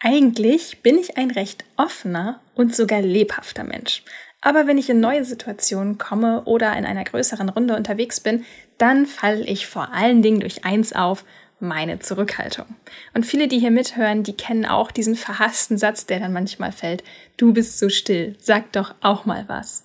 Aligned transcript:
Eigentlich 0.00 0.82
bin 0.82 0.96
ich 0.96 1.16
ein 1.16 1.30
recht 1.30 1.64
offener 1.76 2.40
und 2.54 2.74
sogar 2.74 3.02
lebhafter 3.02 3.64
Mensch. 3.64 4.04
Aber 4.40 4.68
wenn 4.68 4.78
ich 4.78 4.88
in 4.88 5.00
neue 5.00 5.24
Situationen 5.24 5.98
komme 5.98 6.44
oder 6.44 6.76
in 6.76 6.86
einer 6.86 7.02
größeren 7.02 7.48
Runde 7.48 7.74
unterwegs 7.74 8.20
bin, 8.20 8.44
dann 8.78 9.06
falle 9.06 9.44
ich 9.44 9.66
vor 9.66 9.92
allen 9.92 10.22
Dingen 10.22 10.40
durch 10.40 10.64
eins 10.64 10.92
auf, 10.92 11.24
meine 11.60 11.98
Zurückhaltung. 11.98 12.66
Und 13.14 13.26
viele, 13.26 13.48
die 13.48 13.58
hier 13.58 13.72
mithören, 13.72 14.22
die 14.22 14.34
kennen 14.34 14.64
auch 14.64 14.92
diesen 14.92 15.16
verhassten 15.16 15.76
Satz, 15.76 16.06
der 16.06 16.20
dann 16.20 16.32
manchmal 16.32 16.70
fällt. 16.70 17.02
Du 17.36 17.52
bist 17.52 17.80
so 17.80 17.88
still, 17.88 18.36
sag 18.38 18.70
doch 18.70 18.94
auch 19.00 19.24
mal 19.24 19.44
was. 19.48 19.84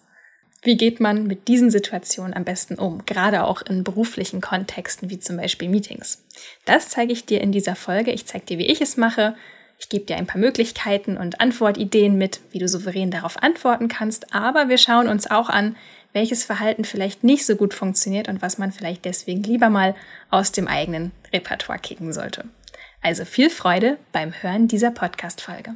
Wie 0.61 0.77
geht 0.77 1.00
man 1.00 1.25
mit 1.25 1.48
diesen 1.48 1.71
Situationen 1.71 2.36
am 2.36 2.45
besten 2.45 2.75
um, 2.75 3.05
gerade 3.07 3.43
auch 3.43 3.64
in 3.64 3.84
beruflichen 3.84 4.39
Kontexten 4.39 5.09
wie 5.09 5.20
zum 5.20 5.38
Beispiel 5.38 5.68
Meetings? 5.68 6.23
Das 6.66 6.89
zeige 6.89 7.11
ich 7.11 7.25
dir 7.25 7.41
in 7.41 7.52
dieser 7.52 7.75
Folge. 7.75 8.11
Ich 8.11 8.27
zeige 8.27 8.45
dir, 8.45 8.57
wie 8.59 8.68
ich 8.68 8.80
es 8.80 8.95
mache 8.95 9.36
ich 9.78 9.90
gebe 9.90 10.05
dir 10.05 10.16
ein 10.16 10.28
paar 10.28 10.40
Möglichkeiten 10.40 11.18
und 11.18 11.42
Antwortideen 11.42 12.18
mit, 12.18 12.40
wie 12.52 12.59
du 12.59 12.68
souverän 12.68 13.12
darauf 13.12 13.41
antworten 13.41 13.88
kannst, 13.88 14.34
aber 14.34 14.70
wir 14.70 14.77
schauen 14.77 15.08
uns 15.08 15.30
auch 15.30 15.50
an, 15.50 15.76
welches 16.14 16.44
Verhalten 16.44 16.86
vielleicht 16.86 17.23
nicht 17.23 17.45
so 17.45 17.55
gut 17.55 17.73
funktioniert 17.73 18.30
und 18.30 18.41
was 18.41 18.58
man 18.58 18.72
vielleicht 18.72 19.05
deswegen 19.05 19.44
lieber 19.44 19.70
mal 19.70 19.95
aus 20.30 20.52
dem 20.52 20.67
eigenen 20.67 21.12
Repertoire 21.34 21.80
kicken 21.80 22.14
sollte. 22.14 22.45
Also 23.02 23.26
viel 23.26 23.50
Freude 23.50 23.98
beim 24.12 24.31
Hören 24.31 24.67
dieser 24.67 24.91
Podcast-Folge. 24.91 25.76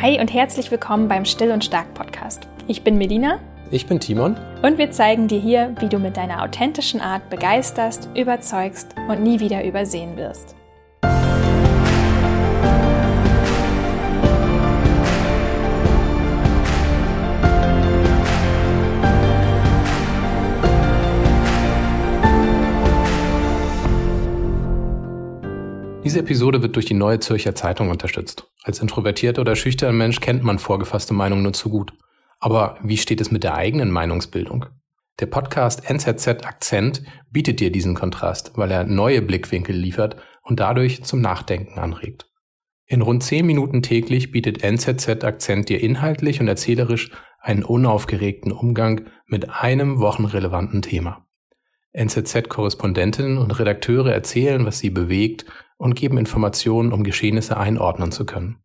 Hi 0.00 0.20
und 0.20 0.32
herzlich 0.32 0.70
willkommen 0.70 1.08
beim 1.08 1.24
Still 1.24 1.50
und 1.50 1.64
Stark 1.64 1.92
Podcast. 1.94 2.46
Ich 2.68 2.82
bin 2.82 2.98
Medina. 2.98 3.40
Ich 3.70 3.86
bin 3.86 3.98
Timon. 3.98 4.36
Und 4.62 4.78
wir 4.78 4.90
zeigen 4.90 5.26
dir 5.26 5.40
hier, 5.40 5.74
wie 5.80 5.88
du 5.88 5.98
mit 5.98 6.16
deiner 6.16 6.42
authentischen 6.42 7.00
Art 7.00 7.28
begeisterst, 7.30 8.10
überzeugst 8.14 8.94
und 9.08 9.22
nie 9.22 9.40
wieder 9.40 9.64
übersehen 9.64 10.16
wirst. 10.16 10.54
Diese 26.14 26.22
Episode 26.22 26.62
wird 26.62 26.76
durch 26.76 26.86
die 26.86 26.94
Neue 26.94 27.18
Zürcher 27.18 27.56
Zeitung 27.56 27.90
unterstützt. 27.90 28.48
Als 28.62 28.78
introvertierter 28.78 29.40
oder 29.40 29.56
schüchterner 29.56 29.92
Mensch 29.92 30.20
kennt 30.20 30.44
man 30.44 30.60
vorgefasste 30.60 31.12
Meinungen 31.12 31.42
nur 31.42 31.54
zu 31.54 31.70
gut. 31.70 31.92
Aber 32.38 32.78
wie 32.84 32.98
steht 32.98 33.20
es 33.20 33.32
mit 33.32 33.42
der 33.42 33.56
eigenen 33.56 33.90
Meinungsbildung? 33.90 34.66
Der 35.18 35.26
Podcast 35.26 35.90
NZZ 35.90 36.46
Akzent 36.46 37.02
bietet 37.32 37.58
dir 37.58 37.72
diesen 37.72 37.96
Kontrast, 37.96 38.52
weil 38.54 38.70
er 38.70 38.84
neue 38.84 39.22
Blickwinkel 39.22 39.74
liefert 39.74 40.14
und 40.42 40.60
dadurch 40.60 41.02
zum 41.02 41.20
Nachdenken 41.20 41.80
anregt. 41.80 42.30
In 42.86 43.02
rund 43.02 43.24
zehn 43.24 43.44
Minuten 43.44 43.82
täglich 43.82 44.30
bietet 44.30 44.62
NZZ 44.62 45.24
Akzent 45.24 45.68
dir 45.68 45.82
inhaltlich 45.82 46.38
und 46.40 46.46
erzählerisch 46.46 47.10
einen 47.40 47.64
unaufgeregten 47.64 48.52
Umgang 48.52 49.06
mit 49.26 49.50
einem 49.50 49.98
wochenrelevanten 49.98 50.80
Thema. 50.80 51.26
NZZ-Korrespondentinnen 51.92 53.38
und 53.38 53.58
Redakteure 53.58 54.12
erzählen, 54.12 54.64
was 54.66 54.80
sie 54.80 54.90
bewegt 54.90 55.46
und 55.84 55.94
geben 55.94 56.16
Informationen, 56.16 56.94
um 56.94 57.04
Geschehnisse 57.04 57.58
einordnen 57.58 58.10
zu 58.10 58.24
können. 58.24 58.56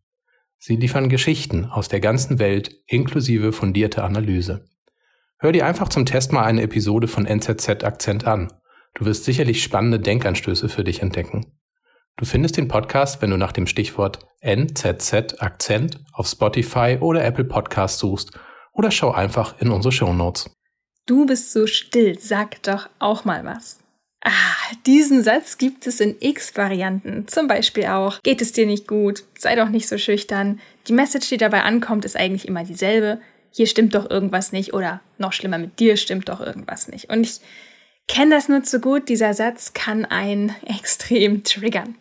Sie 0.58 0.76
liefern 0.76 1.10
Geschichten 1.10 1.66
aus 1.66 1.88
der 1.88 2.00
ganzen 2.00 2.38
Welt 2.38 2.74
inklusive 2.86 3.52
fundierte 3.52 4.02
Analyse. 4.04 4.64
Hör 5.38 5.52
dir 5.52 5.66
einfach 5.66 5.90
zum 5.90 6.06
Test 6.06 6.32
mal 6.32 6.44
eine 6.44 6.62
Episode 6.62 7.08
von 7.08 7.26
NZZ 7.26 7.84
Akzent 7.84 8.26
an. 8.26 8.50
Du 8.94 9.04
wirst 9.04 9.24
sicherlich 9.24 9.62
spannende 9.62 10.00
Denkanstöße 10.00 10.70
für 10.70 10.82
dich 10.82 11.02
entdecken. 11.02 11.58
Du 12.16 12.24
findest 12.24 12.56
den 12.56 12.68
Podcast, 12.68 13.20
wenn 13.20 13.28
du 13.28 13.36
nach 13.36 13.52
dem 13.52 13.66
Stichwort 13.66 14.26
NZZ 14.40 15.42
Akzent 15.42 16.02
auf 16.14 16.26
Spotify 16.26 16.96
oder 17.00 17.22
Apple 17.22 17.44
Podcast 17.44 17.98
suchst 17.98 18.32
oder 18.72 18.90
schau 18.90 19.12
einfach 19.12 19.60
in 19.60 19.70
unsere 19.70 19.92
Show 19.92 20.14
Notes. 20.14 20.50
Du 21.04 21.26
bist 21.26 21.52
so 21.52 21.66
still, 21.66 22.18
sag 22.18 22.62
doch 22.62 22.88
auch 22.98 23.26
mal 23.26 23.44
was. 23.44 23.79
Ah, 24.22 24.30
diesen 24.86 25.22
Satz 25.22 25.56
gibt 25.56 25.86
es 25.86 26.00
in 26.00 26.14
x 26.20 26.54
Varianten. 26.56 27.26
Zum 27.26 27.48
Beispiel 27.48 27.86
auch, 27.86 28.22
geht 28.22 28.42
es 28.42 28.52
dir 28.52 28.66
nicht 28.66 28.86
gut, 28.86 29.24
sei 29.38 29.56
doch 29.56 29.70
nicht 29.70 29.88
so 29.88 29.96
schüchtern. 29.96 30.60
Die 30.88 30.92
Message, 30.92 31.28
die 31.30 31.38
dabei 31.38 31.62
ankommt, 31.62 32.04
ist 32.04 32.16
eigentlich 32.16 32.46
immer 32.46 32.64
dieselbe. 32.64 33.20
Hier 33.50 33.66
stimmt 33.66 33.94
doch 33.94 34.08
irgendwas 34.10 34.52
nicht 34.52 34.74
oder 34.74 35.00
noch 35.18 35.32
schlimmer, 35.32 35.58
mit 35.58 35.80
dir 35.80 35.96
stimmt 35.96 36.28
doch 36.28 36.40
irgendwas 36.40 36.88
nicht. 36.88 37.08
Und 37.08 37.26
ich 37.26 37.40
kenne 38.08 38.34
das 38.34 38.48
nur 38.48 38.62
zu 38.62 38.80
gut, 38.80 39.08
dieser 39.08 39.32
Satz 39.32 39.72
kann 39.72 40.04
einen 40.04 40.54
extrem 40.66 41.42
triggern. 41.42 41.94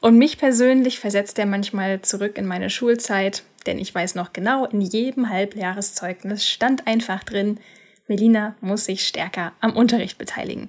Und 0.00 0.18
mich 0.18 0.36
persönlich 0.36 1.00
versetzt 1.00 1.38
er 1.38 1.46
manchmal 1.46 2.02
zurück 2.02 2.36
in 2.36 2.46
meine 2.46 2.68
Schulzeit, 2.68 3.42
denn 3.66 3.78
ich 3.78 3.94
weiß 3.94 4.14
noch 4.14 4.34
genau, 4.34 4.66
in 4.66 4.82
jedem 4.82 5.30
Halbjahreszeugnis 5.30 6.46
stand 6.46 6.86
einfach 6.86 7.24
drin, 7.24 7.58
Melina 8.08 8.56
muss 8.60 8.84
sich 8.84 9.06
stärker 9.06 9.52
am 9.60 9.74
Unterricht 9.74 10.18
beteiligen. 10.18 10.68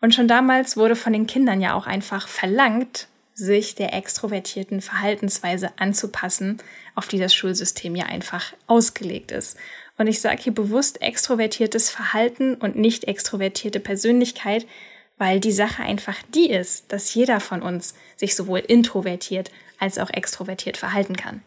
Und 0.00 0.14
schon 0.14 0.28
damals 0.28 0.76
wurde 0.76 0.96
von 0.96 1.12
den 1.12 1.26
Kindern 1.26 1.60
ja 1.60 1.74
auch 1.74 1.86
einfach 1.86 2.28
verlangt, 2.28 3.08
sich 3.34 3.74
der 3.74 3.92
extrovertierten 3.92 4.80
Verhaltensweise 4.80 5.70
anzupassen, 5.76 6.58
auf 6.94 7.06
die 7.06 7.18
das 7.18 7.34
Schulsystem 7.34 7.94
ja 7.94 8.06
einfach 8.06 8.54
ausgelegt 8.66 9.30
ist. 9.30 9.58
Und 9.98 10.06
ich 10.06 10.20
sage 10.20 10.42
hier 10.42 10.54
bewusst 10.54 11.02
extrovertiertes 11.02 11.90
Verhalten 11.90 12.54
und 12.54 12.76
nicht 12.76 13.04
extrovertierte 13.04 13.80
Persönlichkeit, 13.80 14.66
weil 15.18 15.40
die 15.40 15.52
Sache 15.52 15.82
einfach 15.82 16.16
die 16.34 16.50
ist, 16.50 16.92
dass 16.92 17.12
jeder 17.14 17.40
von 17.40 17.62
uns 17.62 17.94
sich 18.16 18.34
sowohl 18.34 18.60
introvertiert 18.60 19.50
als 19.78 19.98
auch 19.98 20.10
extrovertiert 20.10 20.76
verhalten 20.76 21.16
kann. 21.16 21.42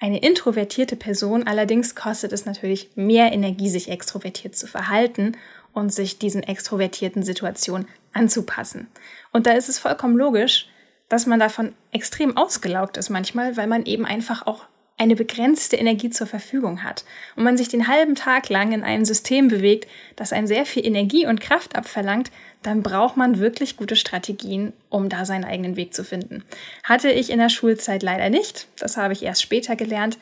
Eine 0.00 0.18
introvertierte 0.18 0.96
Person 0.96 1.46
allerdings 1.46 1.94
kostet 1.94 2.32
es 2.32 2.44
natürlich 2.44 2.90
mehr 2.96 3.32
Energie, 3.32 3.68
sich 3.68 3.88
extrovertiert 3.88 4.56
zu 4.56 4.66
verhalten 4.66 5.36
und 5.72 5.92
sich 5.92 6.18
diesen 6.18 6.42
extrovertierten 6.42 7.22
Situationen 7.22 7.88
anzupassen. 8.12 8.88
Und 9.32 9.46
da 9.46 9.52
ist 9.52 9.68
es 9.68 9.78
vollkommen 9.78 10.16
logisch, 10.16 10.68
dass 11.08 11.26
man 11.26 11.40
davon 11.40 11.74
extrem 11.92 12.36
ausgelaugt 12.36 12.96
ist 12.96 13.10
manchmal, 13.10 13.56
weil 13.56 13.66
man 13.66 13.84
eben 13.84 14.04
einfach 14.04 14.46
auch 14.46 14.64
eine 14.98 15.16
begrenzte 15.16 15.76
Energie 15.76 16.10
zur 16.10 16.26
Verfügung 16.26 16.84
hat 16.84 17.04
und 17.34 17.42
man 17.42 17.56
sich 17.56 17.68
den 17.68 17.88
halben 17.88 18.14
Tag 18.14 18.48
lang 18.48 18.72
in 18.72 18.84
einem 18.84 19.04
System 19.04 19.48
bewegt, 19.48 19.88
das 20.16 20.32
einem 20.32 20.46
sehr 20.46 20.64
viel 20.64 20.86
Energie 20.86 21.26
und 21.26 21.40
Kraft 21.40 21.76
abverlangt, 21.76 22.30
dann 22.62 22.82
braucht 22.82 23.16
man 23.16 23.40
wirklich 23.40 23.76
gute 23.76 23.96
Strategien, 23.96 24.72
um 24.90 25.08
da 25.08 25.24
seinen 25.24 25.44
eigenen 25.44 25.76
Weg 25.76 25.92
zu 25.92 26.04
finden. 26.04 26.44
Hatte 26.84 27.10
ich 27.10 27.30
in 27.30 27.38
der 27.38 27.48
Schulzeit 27.48 28.02
leider 28.02 28.30
nicht, 28.30 28.68
das 28.78 28.96
habe 28.96 29.12
ich 29.12 29.24
erst 29.24 29.42
später 29.42 29.74
gelernt, 29.74 30.18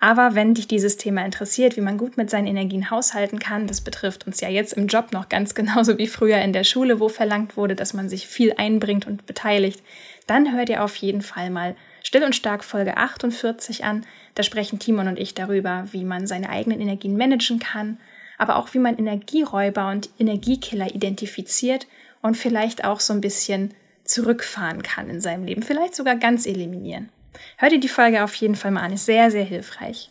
aber 0.00 0.34
wenn 0.34 0.54
dich 0.54 0.66
dieses 0.66 0.96
Thema 0.96 1.24
interessiert, 1.26 1.76
wie 1.76 1.82
man 1.82 1.98
gut 1.98 2.16
mit 2.16 2.30
seinen 2.30 2.46
Energien 2.46 2.90
haushalten 2.90 3.38
kann, 3.38 3.66
das 3.66 3.82
betrifft 3.82 4.26
uns 4.26 4.40
ja 4.40 4.48
jetzt 4.48 4.72
im 4.72 4.86
Job 4.86 5.12
noch 5.12 5.28
ganz 5.28 5.54
genauso 5.54 5.98
wie 5.98 6.06
früher 6.06 6.38
in 6.38 6.54
der 6.54 6.64
Schule, 6.64 6.98
wo 6.98 7.10
verlangt 7.10 7.56
wurde, 7.56 7.76
dass 7.76 7.92
man 7.92 8.08
sich 8.08 8.26
viel 8.26 8.54
einbringt 8.56 9.06
und 9.06 9.26
beteiligt, 9.26 9.82
dann 10.26 10.54
hör 10.54 10.64
dir 10.64 10.82
auf 10.82 10.96
jeden 10.96 11.22
Fall 11.22 11.50
mal 11.50 11.76
Still 12.02 12.24
und 12.24 12.34
Stark 12.34 12.64
Folge 12.64 12.96
48 12.96 13.84
an. 13.84 14.06
Da 14.34 14.42
sprechen 14.42 14.78
Timon 14.78 15.06
und 15.06 15.18
ich 15.18 15.34
darüber, 15.34 15.86
wie 15.92 16.04
man 16.04 16.26
seine 16.26 16.48
eigenen 16.48 16.80
Energien 16.80 17.16
managen 17.16 17.58
kann, 17.58 17.98
aber 18.38 18.56
auch 18.56 18.72
wie 18.72 18.78
man 18.78 18.96
Energieräuber 18.96 19.90
und 19.90 20.08
Energiekiller 20.18 20.94
identifiziert 20.94 21.86
und 22.22 22.38
vielleicht 22.38 22.84
auch 22.84 23.00
so 23.00 23.12
ein 23.12 23.20
bisschen 23.20 23.74
zurückfahren 24.04 24.82
kann 24.82 25.10
in 25.10 25.20
seinem 25.20 25.44
Leben, 25.44 25.62
vielleicht 25.62 25.94
sogar 25.94 26.16
ganz 26.16 26.46
eliminieren. 26.46 27.10
Hör 27.56 27.68
dir 27.68 27.80
die 27.80 27.88
Folge 27.88 28.24
auf 28.24 28.34
jeden 28.34 28.56
Fall 28.56 28.70
mal 28.70 28.82
an, 28.82 28.92
ist 28.92 29.06
sehr, 29.06 29.30
sehr 29.30 29.44
hilfreich. 29.44 30.10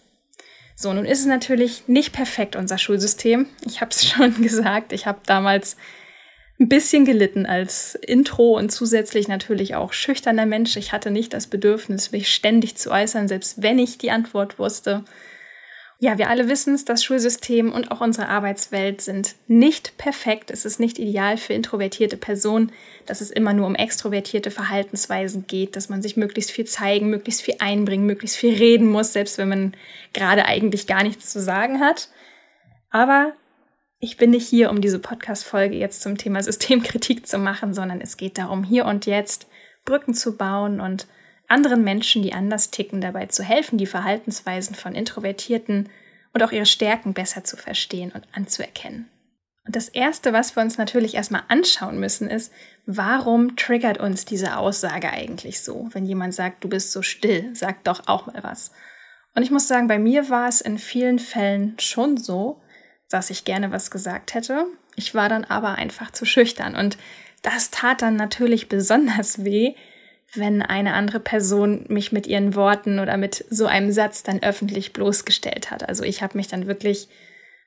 So, 0.75 0.93
nun 0.93 1.05
ist 1.05 1.19
es 1.19 1.25
natürlich 1.25 1.87
nicht 1.87 2.13
perfekt, 2.13 2.55
unser 2.55 2.77
Schulsystem. 2.77 3.47
Ich 3.65 3.81
habe 3.81 3.91
es 3.91 4.05
schon 4.09 4.41
gesagt, 4.41 4.93
ich 4.93 5.05
habe 5.05 5.19
damals 5.25 5.75
ein 6.59 6.69
bisschen 6.69 7.05
gelitten 7.05 7.45
als 7.45 7.95
Intro 7.95 8.57
und 8.57 8.69
zusätzlich 8.69 9.27
natürlich 9.27 9.75
auch 9.75 9.93
schüchterner 9.93 10.45
Mensch. 10.45 10.75
Ich 10.75 10.91
hatte 10.91 11.09
nicht 11.09 11.33
das 11.33 11.47
Bedürfnis, 11.47 12.11
mich 12.11 12.33
ständig 12.33 12.75
zu 12.75 12.91
äußern, 12.91 13.27
selbst 13.27 13.61
wenn 13.61 13.79
ich 13.79 13.97
die 13.97 14.11
Antwort 14.11 14.59
wusste. 14.59 15.05
Ja, 16.01 16.17
wir 16.17 16.29
alle 16.29 16.47
wissen 16.47 16.73
es, 16.73 16.85
das 16.85 17.03
Schulsystem 17.03 17.73
und 17.73 17.91
auch 17.91 17.99
unsere 17.99 18.29
Arbeitswelt 18.29 19.01
sind 19.01 19.35
nicht 19.47 19.97
perfekt. 19.97 20.49
Es 20.49 20.63
ist 20.63 20.79
nicht 20.79 20.97
ideal 20.97 21.35
für 21.35 21.51
introvertierte 21.51 22.15
Personen, 22.15 22.71
dass 23.05 23.19
es 23.19 23.29
immer 23.29 23.51
nur 23.51 23.67
um 23.67 23.75
extrovertierte 23.75 24.49
Verhaltensweisen 24.49 25.45
geht, 25.45 25.75
dass 25.75 25.89
man 25.89 26.01
sich 26.01 26.15
möglichst 26.15 26.51
viel 26.51 26.63
zeigen, 26.63 27.09
möglichst 27.09 27.41
viel 27.41 27.55
einbringen, 27.59 28.05
möglichst 28.05 28.37
viel 28.37 28.55
reden 28.55 28.89
muss, 28.89 29.11
selbst 29.11 29.37
wenn 29.37 29.49
man 29.49 29.73
gerade 30.13 30.45
eigentlich 30.45 30.87
gar 30.87 31.03
nichts 31.03 31.33
zu 31.33 31.41
sagen 31.41 31.81
hat. 31.81 32.07
Aber 32.89 33.33
ich 33.99 34.15
bin 34.15 34.29
nicht 34.29 34.47
hier, 34.47 34.69
um 34.69 34.79
diese 34.79 34.99
Podcast-Folge 34.99 35.75
jetzt 35.75 36.01
zum 36.01 36.17
Thema 36.17 36.41
Systemkritik 36.43 37.27
zu 37.27 37.37
machen, 37.37 37.73
sondern 37.73 37.99
es 37.99 38.15
geht 38.15 38.37
darum, 38.37 38.63
hier 38.63 38.85
und 38.85 39.05
jetzt 39.05 39.47
Brücken 39.83 40.13
zu 40.13 40.37
bauen 40.37 40.79
und 40.79 41.07
anderen 41.49 41.83
Menschen, 41.83 42.21
die 42.21 42.33
anders 42.33 42.71
ticken, 42.71 43.01
dabei 43.01 43.25
zu 43.25 43.43
helfen, 43.43 43.77
die 43.77 43.85
Verhaltensweisen 43.85 44.75
von 44.75 44.95
Introvertierten 44.95 45.89
und 46.33 46.43
auch 46.43 46.51
ihre 46.51 46.65
Stärken 46.65 47.13
besser 47.13 47.43
zu 47.43 47.57
verstehen 47.57 48.11
und 48.11 48.27
anzuerkennen. 48.33 49.09
Und 49.65 49.75
das 49.75 49.89
Erste, 49.89 50.33
was 50.33 50.55
wir 50.55 50.63
uns 50.63 50.77
natürlich 50.77 51.15
erstmal 51.15 51.43
anschauen 51.47 51.99
müssen, 51.99 52.29
ist, 52.29 52.51
warum 52.85 53.55
triggert 53.55 53.99
uns 53.99 54.25
diese 54.25 54.57
Aussage 54.57 55.11
eigentlich 55.11 55.61
so? 55.61 55.89
Wenn 55.91 56.05
jemand 56.05 56.33
sagt, 56.33 56.63
du 56.63 56.69
bist 56.69 56.91
so 56.91 57.01
still, 57.01 57.51
sag 57.53 57.83
doch 57.83 58.07
auch 58.07 58.25
mal 58.25 58.41
was. 58.41 58.71
Und 59.35 59.43
ich 59.43 59.51
muss 59.51 59.67
sagen, 59.67 59.87
bei 59.87 59.99
mir 59.99 60.29
war 60.29 60.47
es 60.47 60.61
in 60.61 60.79
vielen 60.79 61.19
Fällen 61.19 61.75
schon 61.79 62.17
so, 62.17 62.61
dass 63.09 63.29
ich 63.29 63.45
gerne 63.45 63.71
was 63.71 63.91
gesagt 63.91 64.33
hätte. 64.33 64.65
Ich 64.95 65.13
war 65.13 65.29
dann 65.29 65.45
aber 65.45 65.75
einfach 65.75 66.11
zu 66.11 66.25
schüchtern. 66.25 66.75
Und 66.75 66.97
das 67.41 67.69
tat 67.69 68.01
dann 68.01 68.15
natürlich 68.15 68.69
besonders 68.69 69.43
weh, 69.45 69.75
wenn 70.33 70.61
eine 70.61 70.93
andere 70.93 71.19
Person 71.19 71.85
mich 71.87 72.11
mit 72.11 72.27
ihren 72.27 72.55
Worten 72.55 72.99
oder 72.99 73.17
mit 73.17 73.45
so 73.49 73.65
einem 73.65 73.91
Satz 73.91 74.23
dann 74.23 74.43
öffentlich 74.43 74.93
bloßgestellt 74.93 75.71
hat. 75.71 75.87
Also 75.87 76.03
ich 76.03 76.21
habe 76.21 76.37
mich 76.37 76.47
dann 76.47 76.67
wirklich 76.67 77.07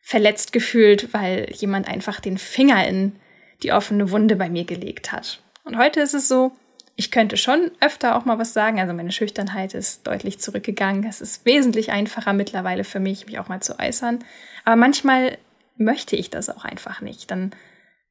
verletzt 0.00 0.52
gefühlt, 0.52 1.12
weil 1.12 1.48
jemand 1.52 1.88
einfach 1.88 2.20
den 2.20 2.38
Finger 2.38 2.86
in 2.86 3.16
die 3.62 3.72
offene 3.72 4.10
Wunde 4.10 4.36
bei 4.36 4.48
mir 4.48 4.64
gelegt 4.64 5.12
hat. 5.12 5.40
Und 5.64 5.78
heute 5.78 6.00
ist 6.00 6.14
es 6.14 6.28
so, 6.28 6.52
ich 6.96 7.10
könnte 7.10 7.36
schon 7.36 7.70
öfter 7.80 8.16
auch 8.16 8.24
mal 8.24 8.38
was 8.38 8.52
sagen. 8.52 8.80
Also 8.80 8.92
meine 8.92 9.12
Schüchternheit 9.12 9.74
ist 9.74 10.06
deutlich 10.06 10.38
zurückgegangen. 10.40 11.04
Es 11.04 11.20
ist 11.20 11.44
wesentlich 11.46 11.90
einfacher 11.90 12.32
mittlerweile 12.32 12.84
für 12.84 13.00
mich, 13.00 13.26
mich 13.26 13.38
auch 13.38 13.48
mal 13.48 13.60
zu 13.60 13.78
äußern. 13.78 14.18
Aber 14.64 14.76
manchmal 14.76 15.38
möchte 15.76 16.16
ich 16.16 16.30
das 16.30 16.50
auch 16.50 16.64
einfach 16.64 17.00
nicht. 17.00 17.30
Dann 17.30 17.52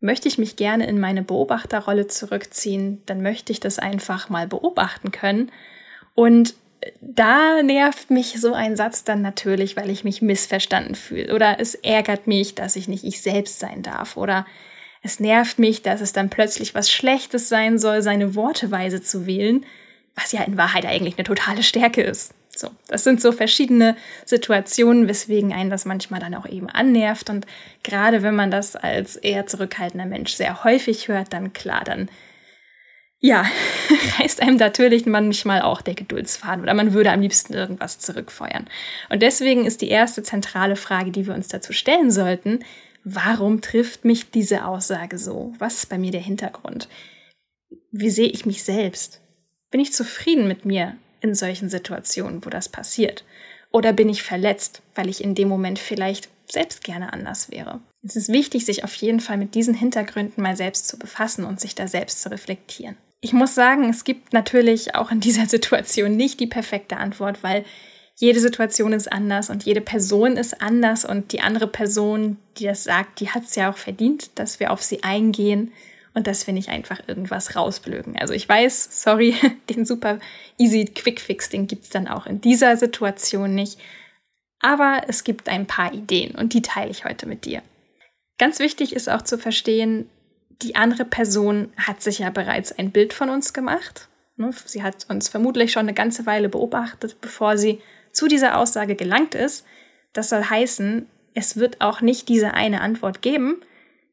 möchte 0.02 0.28
ich 0.28 0.38
mich 0.38 0.56
gerne 0.56 0.88
in 0.88 1.00
meine 1.00 1.22
Beobachterrolle 1.22 2.08
zurückziehen. 2.08 3.02
Dann 3.06 3.22
möchte 3.22 3.52
ich 3.52 3.60
das 3.60 3.80
einfach 3.80 4.30
mal 4.30 4.48
beobachten 4.48 5.12
können. 5.12 5.52
Und 6.16 6.56
da 7.00 7.62
nervt 7.62 8.10
mich 8.10 8.42
so 8.42 8.54
ein 8.54 8.76
Satz 8.76 9.04
dann 9.04 9.22
natürlich, 9.22 9.78
weil 9.78 9.92
ich 9.92 10.04
mich 10.04 10.22
missverstanden 10.22 10.96
fühle. 10.96 11.34
Oder 11.34 11.60
es 11.60 11.76
ärgert 11.76 12.26
mich, 12.26 12.56
dass 12.56 12.76
ich 12.76 12.88
nicht 12.88 13.04
ich 13.04 13.22
selbst 13.22 13.60
sein 13.60 13.84
darf. 13.84 14.18
Oder 14.18 14.48
es 15.04 15.20
nervt 15.20 15.60
mich, 15.60 15.84
dass 15.84 16.02
es 16.02 16.14
dann 16.14 16.30
plötzlich 16.30 16.74
was 16.74 16.92
Schlechtes 16.92 17.50
sein 17.50 17.78
soll, 17.78 18.02
seine 18.02 18.36
Worteweise 18.36 19.02
zu 19.02 19.28
wählen, 19.28 19.66
was 20.16 20.32
ja 20.32 20.42
in 20.42 20.58
Wahrheit 20.58 20.86
eigentlich 20.86 21.18
eine 21.18 21.24
totale 21.24 21.64
Stärke 21.64 22.02
ist. 22.02 22.34
So, 22.62 22.70
das 22.88 23.04
sind 23.04 23.20
so 23.20 23.32
verschiedene 23.32 23.96
Situationen, 24.24 25.08
weswegen 25.08 25.52
einen 25.52 25.72
das 25.72 25.86
manchmal 25.86 26.20
dann 26.20 26.36
auch 26.36 26.48
eben 26.48 26.70
annervt. 26.70 27.32
Und 27.32 27.48
gerade 27.82 28.22
wenn 28.22 28.36
man 28.36 28.52
das 28.52 28.76
als 28.76 29.16
eher 29.16 29.48
zurückhaltender 29.48 30.06
Mensch 30.06 30.34
sehr 30.34 30.64
häufig 30.64 31.08
hört, 31.08 31.34
dann 31.34 31.54
klar, 31.54 31.84
dann 31.84 32.08
ja, 33.20 33.46
reißt 34.20 34.44
einem 34.44 34.58
natürlich 34.58 35.08
manchmal 35.08 35.64
auch 35.64 35.82
der 35.82 35.96
Geduldsfaden 35.96 36.64
oder 36.64 36.76
man 36.76 36.94
würde 36.94 37.12
am 37.12 37.22
liebsten 37.22 37.54
irgendwas 37.54 37.98
zurückfeuern. 37.98 38.68
Und 39.10 39.24
deswegen 39.24 39.66
ist 39.66 39.82
die 39.82 39.90
erste 39.90 40.22
zentrale 40.22 40.76
Frage, 40.76 41.10
die 41.10 41.26
wir 41.26 41.34
uns 41.34 41.48
dazu 41.48 41.74
stellen 41.74 42.12
sollten, 42.12 42.60
warum 43.04 43.62
trifft 43.62 44.06
mich 44.06 44.30
diese 44.30 44.66
Aussage 44.66 45.18
so? 45.18 45.54
Was 45.58 45.78
ist 45.78 45.90
bei 45.90 45.98
mir 45.98 46.12
der 46.12 46.22
Hintergrund? 46.22 46.88
Wie 47.92 48.12
sehe 48.12 48.30
ich 48.30 48.46
mich 48.46 48.64
selbst? 48.64 49.20
Bin 49.72 49.82
ich 49.82 49.94
zufrieden 49.94 50.48
mit 50.48 50.66
mir 50.66 50.96
in 51.22 51.36
solchen 51.36 51.70
Situationen, 51.70 52.46
wo 52.46 52.50
das 52.50 52.70
passiert? 52.70 53.24
Oder 53.72 53.94
bin 53.94 54.10
ich 54.10 54.24
verletzt, 54.24 54.82
weil 54.96 55.10
ich 55.10 55.24
in 55.24 55.36
dem 55.36 55.48
Moment 55.48 55.80
vielleicht 55.80 56.30
selbst 56.50 56.84
gerne 56.84 57.14
anders 57.14 57.50
wäre? 57.50 57.80
Es 58.04 58.16
ist 58.16 58.30
wichtig, 58.30 58.66
sich 58.66 58.84
auf 58.84 58.94
jeden 58.96 59.20
Fall 59.20 59.38
mit 59.38 59.56
diesen 59.56 59.74
Hintergründen 59.74 60.44
mal 60.44 60.58
selbst 60.58 60.88
zu 60.88 60.98
befassen 60.98 61.46
und 61.46 61.60
sich 61.60 61.76
da 61.76 61.88
selbst 61.88 62.22
zu 62.22 62.32
reflektieren. 62.32 62.98
Ich 63.22 63.34
muss 63.34 63.54
sagen, 63.54 63.88
es 63.90 64.04
gibt 64.04 64.34
natürlich 64.34 64.96
auch 64.96 65.12
in 65.12 65.20
dieser 65.20 65.46
Situation 65.48 66.18
nicht 66.18 66.40
die 66.40 66.48
perfekte 66.48 66.98
Antwort, 66.98 67.44
weil 67.44 67.64
jede 68.16 68.40
Situation 68.40 68.94
ist 68.94 69.12
anders 69.12 69.50
und 69.50 69.64
jede 69.64 69.82
Person 69.82 70.38
ist 70.38 70.62
anders 70.62 71.06
und 71.06 71.32
die 71.32 71.42
andere 71.42 71.68
Person, 71.68 72.38
die 72.58 72.66
das 72.66 72.84
sagt, 72.84 73.20
die 73.20 73.30
hat 73.30 73.44
es 73.46 73.56
ja 73.56 73.72
auch 73.72 73.78
verdient, 73.78 74.32
dass 74.36 74.60
wir 74.60 74.72
auf 74.72 74.82
sie 74.82 75.04
eingehen 75.04 75.72
und 76.14 76.28
dass 76.28 76.46
wir 76.46 76.54
nicht 76.54 76.70
einfach 76.70 77.08
irgendwas 77.08 77.56
rausblöken. 77.56 78.18
Also 78.18 78.34
ich 78.34 78.48
weiß, 78.48 79.04
sorry, 79.04 79.36
den 79.70 79.86
super 79.86 80.20
easy 80.58 80.86
Quick-Fix, 80.86 81.50
den 81.50 81.68
gibt 81.68 81.84
es 81.84 81.90
dann 81.90 82.08
auch 82.08 82.26
in 82.26 82.42
dieser 82.42 82.78
Situation 82.78 83.56
nicht. 83.56 83.80
Aber 84.60 85.04
es 85.08 85.24
gibt 85.24 85.50
ein 85.50 85.66
paar 85.66 85.94
Ideen 85.94 86.36
und 86.36 86.54
die 86.54 86.62
teile 86.62 86.92
ich 86.92 87.06
heute 87.06 87.26
mit 87.26 87.46
dir. 87.46 87.62
Ganz 88.38 88.60
wichtig 88.60 88.94
ist 88.94 89.10
auch 89.10 89.22
zu 89.22 89.38
verstehen, 89.38 90.10
die 90.62 90.76
andere 90.76 91.06
Person 91.06 91.74
hat 91.78 92.02
sich 92.02 92.20
ja 92.20 92.30
bereits 92.30 92.72
ein 92.72 92.92
Bild 92.92 93.14
von 93.14 93.30
uns 93.30 93.54
gemacht. 93.54 94.08
Ne, 94.38 94.52
sie 94.66 94.84
hat 94.84 95.08
uns 95.10 95.30
vermutlich 95.30 95.72
schon 95.72 95.82
eine 95.82 95.94
ganze 95.94 96.26
Weile 96.26 96.50
beobachtet, 96.50 97.18
bevor 97.22 97.58
sie 97.58 97.82
zu 98.12 98.28
dieser 98.28 98.58
Aussage 98.58 98.96
gelangt 98.96 99.36
ist. 99.36 99.66
Das 100.14 100.30
soll 100.30 100.44
heißen, 100.44 101.08
es 101.34 101.58
wird 101.58 101.82
auch 101.82 102.02
nicht 102.02 102.30
diese 102.30 102.54
eine 102.54 102.82
Antwort 102.82 103.22
geben, 103.22 103.62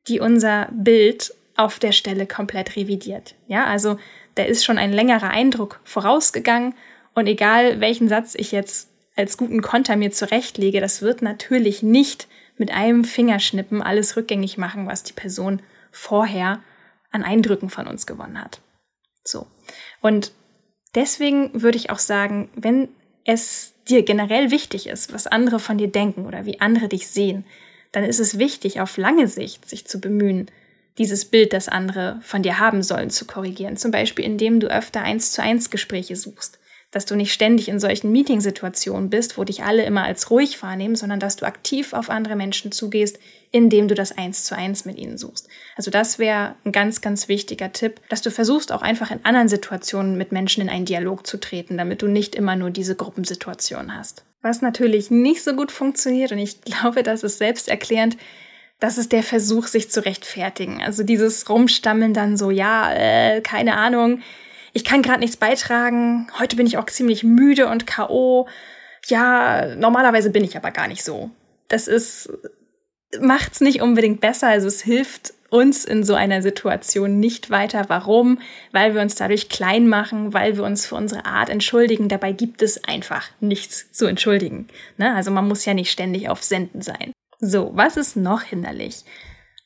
die 0.09 0.21
unser 0.21 0.69
Bild 0.73 1.35
auf 1.59 1.79
der 1.79 1.93
Stelle 1.93 2.27
komplett 2.27 2.77
revidiert. 2.77 3.35
Ja, 3.49 3.67
also 3.67 3.99
da 4.37 4.45
ist 4.45 4.65
schon 4.65 4.79
ein 4.79 4.93
längerer 4.93 5.31
Eindruck 5.31 5.81
vorausgegangen 5.85 6.75
und 7.15 7.27
egal 7.27 7.81
welchen 7.81 8.09
Satz 8.09 8.35
ich 8.37 8.53
jetzt 8.53 8.91
als 9.17 9.37
guten 9.37 9.61
Konter 9.61 9.97
mir 9.97 10.13
zurechtlege, 10.13 10.81
das 10.81 11.03
wird 11.03 11.21
natürlich 11.21 11.83
nicht 11.83 12.29
mit 12.57 12.71
einem 12.71 13.05
Fingerschnippen 13.05 13.83
alles 13.83 14.17
rückgängig 14.17 14.57
machen, 14.57 14.87
was 14.87 15.03
die 15.03 15.13
Person 15.13 15.61
vorher 15.91 16.61
an 17.11 17.25
Eindrücken 17.25 17.71
von 17.71 17.89
uns 17.89 18.07
gewonnen 18.07 18.41
hat. 18.41 18.61
So. 19.25 19.47
Und 20.01 20.33
deswegen 20.95 21.63
würde 21.63 21.79
ich 21.79 21.91
auch 21.91 21.99
sagen, 21.99 22.51
wenn 22.55 22.89
es 23.25 23.75
dir 23.89 24.05
generell 24.05 24.53
wichtig 24.53 24.87
ist, 24.87 25.13
was 25.13 25.27
andere 25.27 25.59
von 25.59 25.79
dir 25.79 25.89
denken 25.89 26.25
oder 26.25 26.47
wie 26.47 26.61
andere 26.61 26.89
dich 26.89 27.09
sehen, 27.09 27.45
dann 27.91 28.05
ist 28.05 28.21
es 28.21 28.39
wichtig, 28.39 28.81
auf 28.81 28.97
lange 28.97 29.27
Sicht 29.27 29.69
sich 29.69 29.87
zu 29.87 30.01
bemühen, 30.01 30.51
dieses 30.99 31.25
Bild, 31.25 31.53
das 31.53 31.69
andere 31.69 32.19
von 32.23 32.43
dir 32.43 32.59
haben 32.59 32.83
sollen, 32.83 33.11
zu 33.11 33.25
korrigieren. 33.25 33.77
Zum 33.77 33.91
Beispiel, 33.91 34.25
indem 34.25 34.61
du 34.61 34.67
öfter 34.67 35.03
eins 35.03 35.33
zu 35.33 35.43
eins 35.43 35.71
Gespräche 35.71 36.17
suchst 36.17 36.59
dass 36.91 37.05
du 37.05 37.17
nicht 37.17 37.33
ständig 37.33 37.69
in 37.69 37.81
solchen 37.81 38.13
Meetingsituationen 38.13 39.11
bist, 39.11 39.37
wo 39.37 39.45
dich 39.45 39.63
alle 39.63 39.85
immer 39.85 40.05
als 40.05 40.31
ruhig 40.31 40.63
wahrnehmen, 40.63 40.97
sondern 40.97 41.21
dass 41.21 41.37
du 41.37 41.45
aktiv 41.45 41.93
auf 41.93 42.09
andere 42.09 42.35
Menschen 42.35 42.73
zugehst, 42.73 43.19
indem 43.51 43.89
du 43.89 43.95
das 43.95 44.17
eins 44.17 44.45
zu 44.45 44.57
eins 44.57 44.85
mit 44.85 44.99
ihnen 44.99 45.19
suchst. 45.19 45.49
Also 45.77 45.91
das 45.91 46.19
wäre 46.19 46.55
ein 46.65 46.73
ganz, 46.73 47.01
ganz 47.01 47.29
wichtiger 47.29 47.73
Tipp, 47.73 48.01
dass 48.09 48.23
du 48.23 48.31
versuchst 48.31 48.73
auch 48.73 48.83
einfach 48.83 49.11
in 49.11 49.25
anderen 49.25 49.49
Situationen 49.49 50.17
mit 50.17 50.33
Menschen 50.33 50.63
in 50.63 50.71
einen 50.71 50.87
Dialog 50.87 51.27
zu 51.27 51.39
treten, 51.39 51.77
damit 51.77 52.01
du 52.01 52.09
nicht 52.09 52.35
immer 52.35 52.57
nur 52.57 52.71
diese 52.71 52.95
Gruppensituation 52.95 53.95
hast. 53.95 54.25
Was 54.41 54.63
natürlich 54.63 55.11
nicht 55.11 55.43
so 55.45 55.55
gut 55.55 55.73
funktioniert, 55.73 56.33
und 56.33 56.39
ich 56.39 56.61
glaube, 56.63 57.03
das 57.03 57.23
ist 57.23 57.39
selbsterklärend, 57.39 58.17
das 58.81 58.99
ist 58.99 59.13
der 59.13 59.23
Versuch, 59.23 59.67
sich 59.67 59.91
zu 59.91 60.05
rechtfertigen. 60.05 60.83
Also 60.83 61.03
dieses 61.03 61.49
Rumstammeln 61.49 62.15
dann 62.15 62.37
so, 62.37 62.51
ja, 62.51 62.93
äh, 62.93 63.41
keine 63.41 63.77
Ahnung, 63.77 64.21
ich 64.73 64.85
kann 64.85 65.03
gerade 65.03 65.21
nichts 65.21 65.37
beitragen, 65.37 66.29
heute 66.39 66.57
bin 66.57 66.67
ich 66.67 66.79
auch 66.79 66.87
ziemlich 66.87 67.25
müde 67.25 67.69
und 67.69 67.87
KO. 67.87 68.49
Ja, 69.07 69.75
normalerweise 69.75 70.31
bin 70.31 70.45
ich 70.45 70.57
aber 70.57 70.71
gar 70.71 70.87
nicht 70.87 71.03
so. 71.03 71.31
Das 71.69 71.89
ist, 71.89 72.31
macht's 73.21 73.61
nicht 73.61 73.83
unbedingt 73.83 74.21
besser, 74.21 74.49
also 74.49 74.69
es 74.69 74.83
hilft 74.83 75.33
uns 75.51 75.85
in 75.85 76.05
so 76.05 76.15
einer 76.15 76.43
Situation 76.43 77.21
nicht 77.21 77.51
weiter. 77.51 77.87
Warum? 77.89 78.39
Weil 78.73 78.95
wir 78.95 79.01
uns 79.01 79.15
dadurch 79.15 79.49
klein 79.49 79.89
machen, 79.89 80.35
weil 80.35 80.57
wir 80.57 80.65
uns 80.65 80.87
für 80.87 80.95
unsere 80.95 81.25
Art 81.25 81.49
entschuldigen. 81.49 82.09
Dabei 82.09 82.33
gibt 82.33 82.61
es 82.61 82.85
einfach 82.85 83.31
nichts 83.41 83.91
zu 83.93 84.07
entschuldigen. 84.07 84.69
Ne? 84.99 85.15
Also 85.15 85.31
man 85.31 85.49
muss 85.49 85.65
ja 85.65 85.73
nicht 85.73 85.91
ständig 85.91 86.29
auf 86.29 86.43
Senden 86.43 86.83
sein. 86.83 87.13
So, 87.41 87.71
was 87.75 87.97
ist 87.97 88.17
noch 88.17 88.43
hinderlich? 88.43 89.05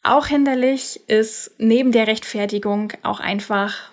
Auch 0.03 0.27
hinderlich 0.27 1.01
ist 1.09 1.53
neben 1.59 1.93
der 1.93 2.07
Rechtfertigung 2.07 2.93
auch 3.03 3.21
einfach 3.21 3.93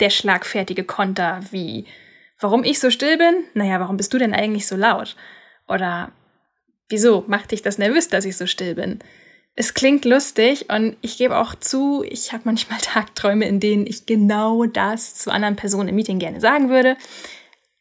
der 0.00 0.10
schlagfertige 0.10 0.84
Konter 0.84 1.40
wie, 1.50 1.84
warum 2.40 2.64
ich 2.64 2.80
so 2.80 2.90
still 2.90 3.18
bin? 3.18 3.44
Naja, 3.54 3.80
warum 3.80 3.96
bist 3.96 4.14
du 4.14 4.18
denn 4.18 4.34
eigentlich 4.34 4.66
so 4.66 4.76
laut? 4.76 5.16
Oder, 5.68 6.12
wieso 6.88 7.24
macht 7.26 7.50
dich 7.50 7.60
das 7.60 7.78
nervös, 7.78 8.08
dass 8.08 8.24
ich 8.24 8.36
so 8.36 8.46
still 8.46 8.76
bin? 8.76 9.00
Es 9.56 9.74
klingt 9.74 10.04
lustig 10.04 10.70
und 10.70 10.96
ich 11.00 11.18
gebe 11.18 11.36
auch 11.36 11.54
zu, 11.54 12.04
ich 12.08 12.32
habe 12.32 12.42
manchmal 12.44 12.78
Tagträume, 12.82 13.46
in 13.46 13.60
denen 13.60 13.86
ich 13.86 14.06
genau 14.06 14.64
das 14.64 15.16
zu 15.16 15.30
anderen 15.30 15.56
Personen 15.56 15.88
im 15.88 15.96
Meeting 15.96 16.18
gerne 16.18 16.40
sagen 16.40 16.70
würde. 16.70 16.96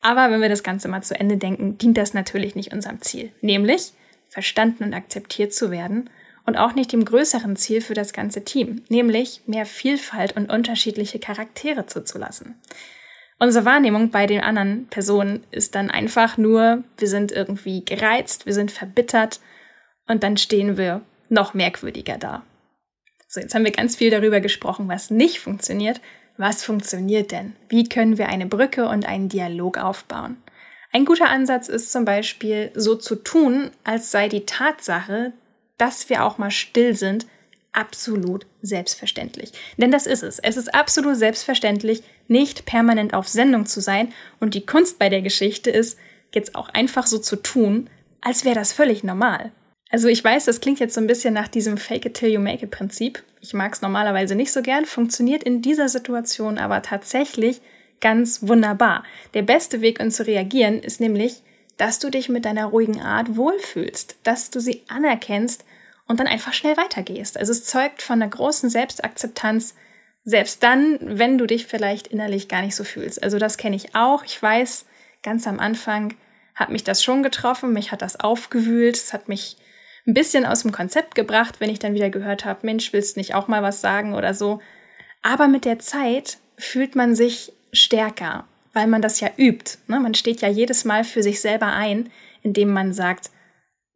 Aber 0.01 0.29
wenn 0.29 0.41
wir 0.41 0.49
das 0.49 0.63
Ganze 0.63 0.87
mal 0.87 1.03
zu 1.03 1.17
Ende 1.17 1.37
denken, 1.37 1.77
dient 1.77 1.97
das 1.97 2.13
natürlich 2.13 2.55
nicht 2.55 2.73
unserem 2.73 3.01
Ziel, 3.01 3.31
nämlich 3.41 3.93
verstanden 4.35 4.83
und 4.83 4.93
akzeptiert 4.93 5.53
zu 5.53 5.71
werden 5.71 6.09
und 6.45 6.57
auch 6.57 6.75
nicht 6.75 6.91
dem 6.91 7.05
größeren 7.05 7.55
Ziel 7.55 7.79
für 7.79 7.93
das 7.93 8.11
ganze 8.11 8.43
Team, 8.43 8.83
nämlich 8.89 9.43
mehr 9.45 9.65
Vielfalt 9.65 10.35
und 10.35 10.51
unterschiedliche 10.51 11.19
Charaktere 11.19 11.85
zuzulassen. 11.85 12.55
Unsere 13.39 13.63
Wahrnehmung 13.63 14.11
bei 14.11 14.27
den 14.27 14.41
anderen 14.41 14.87
Personen 14.87 15.45
ist 15.51 15.73
dann 15.73 15.89
einfach 15.89 16.37
nur, 16.37 16.83
wir 16.97 17.07
sind 17.07 17.31
irgendwie 17.31 17.85
gereizt, 17.85 18.45
wir 18.45 18.53
sind 18.53 18.71
verbittert 18.71 19.39
und 20.05 20.21
dann 20.23 20.35
stehen 20.35 20.75
wir 20.75 20.99
noch 21.29 21.53
merkwürdiger 21.53 22.17
da. 22.17 22.43
So, 23.29 23.39
jetzt 23.39 23.55
haben 23.55 23.63
wir 23.63 23.71
ganz 23.71 23.95
viel 23.95 24.09
darüber 24.09 24.41
gesprochen, 24.41 24.89
was 24.89 25.11
nicht 25.11 25.39
funktioniert. 25.39 26.01
Was 26.35 26.65
funktioniert 26.65 27.31
denn? 27.31 27.55
Wie 27.69 27.87
können 27.87 28.17
wir 28.17 28.27
eine 28.27 28.47
Brücke 28.47 28.89
und 28.89 29.07
einen 29.07 29.29
Dialog 29.29 29.77
aufbauen? 29.77 30.35
Ein 30.95 31.03
guter 31.03 31.29
Ansatz 31.29 31.67
ist 31.67 31.91
zum 31.91 32.05
Beispiel 32.05 32.71
so 32.73 32.95
zu 32.95 33.17
tun, 33.17 33.71
als 33.83 34.11
sei 34.11 34.29
die 34.29 34.45
Tatsache, 34.45 35.33
dass 35.77 36.07
wir 36.07 36.23
auch 36.23 36.37
mal 36.37 36.51
still 36.51 36.95
sind, 36.95 37.25
absolut 37.73 38.45
selbstverständlich. 38.61 39.51
Denn 39.75 39.91
das 39.91 40.07
ist 40.07 40.23
es. 40.23 40.39
Es 40.39 40.55
ist 40.55 40.73
absolut 40.73 41.17
selbstverständlich, 41.17 42.01
nicht 42.29 42.65
permanent 42.65 43.13
auf 43.13 43.27
Sendung 43.27 43.65
zu 43.65 43.81
sein. 43.81 44.13
Und 44.39 44.53
die 44.53 44.65
Kunst 44.65 44.97
bei 44.97 45.09
der 45.09 45.21
Geschichte 45.21 45.69
ist, 45.69 45.99
jetzt 46.33 46.55
auch 46.55 46.69
einfach 46.69 47.07
so 47.07 47.17
zu 47.17 47.35
tun, 47.35 47.89
als 48.21 48.45
wäre 48.45 48.55
das 48.55 48.71
völlig 48.71 49.03
normal. 49.03 49.51
Also 49.89 50.07
ich 50.07 50.23
weiß, 50.23 50.45
das 50.45 50.61
klingt 50.61 50.79
jetzt 50.79 50.93
so 50.93 51.01
ein 51.01 51.07
bisschen 51.07 51.33
nach 51.33 51.49
diesem 51.49 51.75
Fake 51.75 52.05
it 52.05 52.13
till 52.13 52.29
you 52.29 52.39
make 52.39 52.63
it 52.63 52.71
Prinzip. 52.71 53.21
Ich 53.41 53.53
mag 53.53 53.73
es 53.73 53.81
normalerweise 53.81 54.35
nicht 54.35 54.53
so 54.53 54.61
gern, 54.61 54.85
funktioniert 54.85 55.43
in 55.43 55.61
dieser 55.61 55.89
Situation 55.89 56.57
aber 56.57 56.81
tatsächlich 56.83 57.59
ganz 58.01 58.47
wunderbar. 58.47 59.03
Der 59.33 59.41
beste 59.41 59.81
Weg, 59.81 59.99
um 59.99 60.11
zu 60.11 60.25
reagieren, 60.25 60.79
ist 60.79 60.99
nämlich, 60.99 61.41
dass 61.77 61.99
du 61.99 62.09
dich 62.09 62.29
mit 62.29 62.45
deiner 62.45 62.65
ruhigen 62.65 63.01
Art 63.01 63.35
wohlfühlst, 63.35 64.17
dass 64.23 64.49
du 64.49 64.59
sie 64.59 64.83
anerkennst 64.87 65.65
und 66.07 66.19
dann 66.19 66.27
einfach 66.27 66.53
schnell 66.53 66.77
weitergehst. 66.77 67.37
Also 67.37 67.51
es 67.51 67.65
zeugt 67.65 68.01
von 68.01 68.21
einer 68.21 68.29
großen 68.29 68.69
Selbstakzeptanz, 68.69 69.75
selbst 70.23 70.63
dann, 70.63 70.97
wenn 71.01 71.37
du 71.37 71.45
dich 71.45 71.67
vielleicht 71.67 72.07
innerlich 72.07 72.47
gar 72.47 72.61
nicht 72.61 72.75
so 72.75 72.83
fühlst. 72.83 73.21
Also 73.23 73.37
das 73.37 73.57
kenne 73.57 73.75
ich 73.75 73.95
auch. 73.95 74.23
Ich 74.23 74.41
weiß, 74.41 74.85
ganz 75.21 75.47
am 75.47 75.59
Anfang 75.59 76.15
hat 76.55 76.69
mich 76.69 76.83
das 76.83 77.03
schon 77.03 77.21
getroffen, 77.21 77.73
mich 77.73 77.91
hat 77.91 78.01
das 78.01 78.19
aufgewühlt, 78.19 78.95
es 78.95 79.13
hat 79.13 79.27
mich 79.27 79.57
ein 80.07 80.13
bisschen 80.13 80.45
aus 80.45 80.61
dem 80.61 80.71
Konzept 80.71 81.15
gebracht, 81.15 81.55
wenn 81.59 81.69
ich 81.69 81.79
dann 81.79 81.93
wieder 81.93 82.09
gehört 82.09 82.45
habe, 82.45 82.65
Mensch, 82.65 82.93
willst 82.93 83.15
du 83.15 83.19
nicht 83.19 83.35
auch 83.35 83.47
mal 83.47 83.63
was 83.63 83.81
sagen 83.81 84.13
oder 84.13 84.33
so. 84.33 84.61
Aber 85.21 85.47
mit 85.47 85.65
der 85.65 85.79
Zeit 85.79 86.37
fühlt 86.57 86.95
man 86.95 87.15
sich 87.15 87.51
stärker, 87.75 88.45
weil 88.73 88.87
man 88.87 89.01
das 89.01 89.19
ja 89.19 89.29
übt. 89.37 89.77
Ne? 89.87 89.99
Man 89.99 90.13
steht 90.13 90.41
ja 90.41 90.49
jedes 90.49 90.85
Mal 90.85 91.03
für 91.03 91.23
sich 91.23 91.41
selber 91.41 91.67
ein, 91.67 92.09
indem 92.41 92.71
man 92.71 92.93
sagt, 92.93 93.29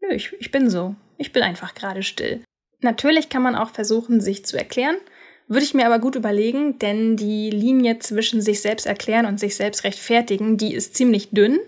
nö, 0.01 0.13
ich, 0.13 0.33
ich 0.39 0.51
bin 0.51 0.69
so, 0.69 0.95
ich 1.17 1.31
bin 1.31 1.43
einfach 1.43 1.75
gerade 1.75 2.03
still. 2.03 2.41
Natürlich 2.81 3.29
kann 3.29 3.41
man 3.41 3.55
auch 3.55 3.71
versuchen, 3.71 4.21
sich 4.21 4.45
zu 4.45 4.57
erklären, 4.57 4.97
würde 5.47 5.65
ich 5.65 5.73
mir 5.73 5.85
aber 5.87 5.99
gut 5.99 6.15
überlegen, 6.15 6.77
denn 6.77 7.17
die 7.17 7.49
Linie 7.49 7.99
zwischen 7.99 8.41
sich 8.41 8.61
selbst 8.61 8.85
erklären 8.85 9.25
und 9.25 9.39
sich 9.39 9.55
selbst 9.55 9.83
rechtfertigen, 9.83 10.57
die 10.57 10.73
ist 10.73 10.95
ziemlich 10.95 11.31
dünn. 11.31 11.59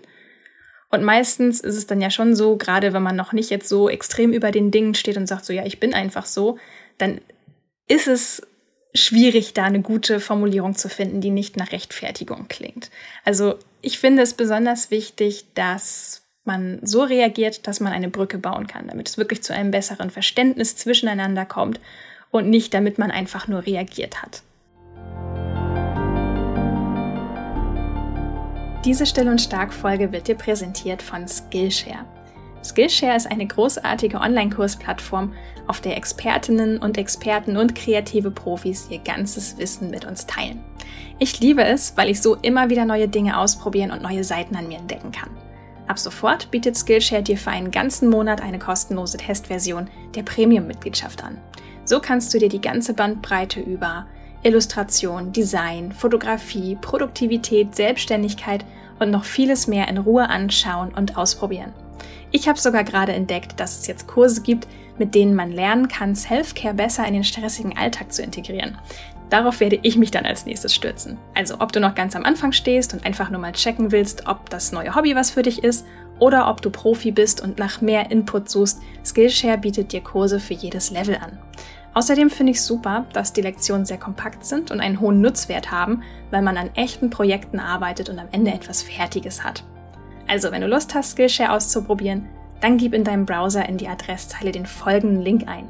Und 0.88 1.02
meistens 1.02 1.60
ist 1.60 1.76
es 1.76 1.86
dann 1.86 2.00
ja 2.00 2.10
schon 2.10 2.36
so, 2.36 2.56
gerade 2.56 2.92
wenn 2.92 3.02
man 3.02 3.16
noch 3.16 3.32
nicht 3.32 3.50
jetzt 3.50 3.68
so 3.68 3.88
extrem 3.88 4.32
über 4.32 4.52
den 4.52 4.70
Dingen 4.70 4.94
steht 4.94 5.16
und 5.16 5.26
sagt 5.26 5.44
so, 5.44 5.52
ja, 5.52 5.66
ich 5.66 5.80
bin 5.80 5.94
einfach 5.94 6.26
so, 6.26 6.58
dann 6.98 7.20
ist 7.88 8.06
es 8.06 8.46
schwierig, 8.94 9.54
da 9.54 9.64
eine 9.64 9.80
gute 9.80 10.20
Formulierung 10.20 10.74
zu 10.74 10.88
finden, 10.88 11.20
die 11.20 11.30
nicht 11.30 11.56
nach 11.56 11.72
Rechtfertigung 11.72 12.48
klingt. 12.48 12.90
Also 13.24 13.54
ich 13.80 13.98
finde 13.98 14.22
es 14.22 14.34
besonders 14.34 14.90
wichtig, 14.90 15.46
dass 15.54 16.22
man 16.44 16.80
so 16.82 17.02
reagiert, 17.02 17.66
dass 17.66 17.80
man 17.80 17.92
eine 17.92 18.08
Brücke 18.08 18.38
bauen 18.38 18.66
kann, 18.66 18.88
damit 18.88 19.08
es 19.08 19.18
wirklich 19.18 19.42
zu 19.42 19.54
einem 19.54 19.70
besseren 19.70 20.10
Verständnis 20.10 20.76
zwischeneinander 20.76 21.46
kommt 21.46 21.80
und 22.30 22.50
nicht 22.50 22.74
damit 22.74 22.98
man 22.98 23.10
einfach 23.10 23.48
nur 23.48 23.64
reagiert 23.64 24.22
hat. 24.22 24.42
Diese 28.84 29.06
Still- 29.06 29.28
und 29.28 29.40
Stark-Folge 29.40 30.10
wird 30.10 30.26
dir 30.26 30.34
präsentiert 30.34 31.02
von 31.02 31.28
Skillshare. 31.28 32.04
Skillshare 32.64 33.16
ist 33.16 33.30
eine 33.30 33.46
großartige 33.46 34.18
Online-Kursplattform, 34.20 35.32
auf 35.66 35.80
der 35.80 35.96
Expertinnen 35.96 36.78
und 36.78 36.98
Experten 36.98 37.56
und 37.56 37.74
kreative 37.74 38.30
Profis 38.30 38.86
ihr 38.90 38.98
ganzes 38.98 39.58
Wissen 39.58 39.90
mit 39.90 40.04
uns 40.04 40.26
teilen. 40.26 40.62
Ich 41.18 41.40
liebe 41.40 41.64
es, 41.64 41.96
weil 41.96 42.08
ich 42.08 42.20
so 42.20 42.36
immer 42.36 42.68
wieder 42.68 42.84
neue 42.84 43.08
Dinge 43.08 43.38
ausprobieren 43.38 43.90
und 43.90 44.02
neue 44.02 44.24
Seiten 44.24 44.56
an 44.56 44.68
mir 44.68 44.78
entdecken 44.78 45.12
kann. 45.12 45.30
Ab 45.86 45.98
sofort 45.98 46.50
bietet 46.50 46.76
Skillshare 46.76 47.22
dir 47.22 47.36
für 47.36 47.50
einen 47.50 47.70
ganzen 47.70 48.08
Monat 48.08 48.40
eine 48.40 48.58
kostenlose 48.58 49.18
Testversion 49.18 49.88
der 50.14 50.22
Premium-Mitgliedschaft 50.22 51.22
an. 51.22 51.38
So 51.84 52.00
kannst 52.00 52.32
du 52.32 52.38
dir 52.38 52.48
die 52.48 52.60
ganze 52.60 52.94
Bandbreite 52.94 53.60
über 53.60 54.06
Illustration, 54.44 55.32
Design, 55.32 55.92
Fotografie, 55.92 56.76
Produktivität, 56.80 57.74
Selbstständigkeit 57.74 58.64
und 58.98 59.10
noch 59.10 59.24
vieles 59.24 59.66
mehr 59.66 59.88
in 59.88 59.98
Ruhe 59.98 60.28
anschauen 60.28 60.92
und 60.94 61.16
ausprobieren. 61.16 61.72
Ich 62.30 62.48
habe 62.48 62.58
sogar 62.58 62.84
gerade 62.84 63.12
entdeckt, 63.12 63.58
dass 63.60 63.78
es 63.78 63.86
jetzt 63.86 64.06
Kurse 64.06 64.42
gibt, 64.42 64.66
mit 64.98 65.14
denen 65.14 65.34
man 65.34 65.52
lernen 65.52 65.88
kann, 65.88 66.14
Self-Care 66.14 66.74
besser 66.74 67.06
in 67.06 67.14
den 67.14 67.24
stressigen 67.24 67.76
Alltag 67.76 68.12
zu 68.12 68.22
integrieren. 68.22 68.78
Darauf 69.30 69.60
werde 69.60 69.78
ich 69.82 69.96
mich 69.96 70.10
dann 70.10 70.26
als 70.26 70.44
nächstes 70.44 70.74
stürzen. 70.74 71.16
Also 71.34 71.56
ob 71.60 71.72
du 71.72 71.80
noch 71.80 71.94
ganz 71.94 72.14
am 72.14 72.24
Anfang 72.24 72.52
stehst 72.52 72.92
und 72.92 73.06
einfach 73.06 73.30
nur 73.30 73.40
mal 73.40 73.52
checken 73.52 73.90
willst, 73.90 74.26
ob 74.26 74.50
das 74.50 74.72
neue 74.72 74.94
Hobby 74.94 75.16
was 75.16 75.30
für 75.30 75.42
dich 75.42 75.64
ist 75.64 75.86
oder 76.18 76.48
ob 76.48 76.60
du 76.60 76.70
Profi 76.70 77.12
bist 77.12 77.40
und 77.40 77.58
nach 77.58 77.80
mehr 77.80 78.10
Input 78.10 78.50
suchst, 78.50 78.80
Skillshare 79.04 79.56
bietet 79.58 79.92
dir 79.92 80.02
Kurse 80.02 80.38
für 80.38 80.54
jedes 80.54 80.90
Level 80.90 81.16
an. 81.16 81.38
Außerdem 81.94 82.30
finde 82.30 82.52
ich 82.52 82.62
super, 82.62 83.06
dass 83.12 83.32
die 83.32 83.42
Lektionen 83.42 83.84
sehr 83.84 83.98
kompakt 83.98 84.44
sind 84.44 84.70
und 84.70 84.80
einen 84.80 85.00
hohen 85.00 85.20
Nutzwert 85.20 85.70
haben, 85.70 86.02
weil 86.30 86.42
man 86.42 86.56
an 86.56 86.70
echten 86.74 87.10
Projekten 87.10 87.58
arbeitet 87.58 88.08
und 88.08 88.18
am 88.18 88.28
Ende 88.32 88.50
etwas 88.50 88.82
Fertiges 88.82 89.44
hat. 89.44 89.64
Also, 90.26 90.50
wenn 90.50 90.62
du 90.62 90.66
Lust 90.66 90.94
hast, 90.94 91.12
Skillshare 91.12 91.52
auszuprobieren, 91.52 92.28
dann 92.60 92.78
gib 92.78 92.94
in 92.94 93.04
deinem 93.04 93.26
Browser 93.26 93.68
in 93.68 93.76
die 93.76 93.88
Adresszeile 93.88 94.52
den 94.52 94.66
folgenden 94.66 95.22
Link 95.22 95.48
ein: 95.48 95.68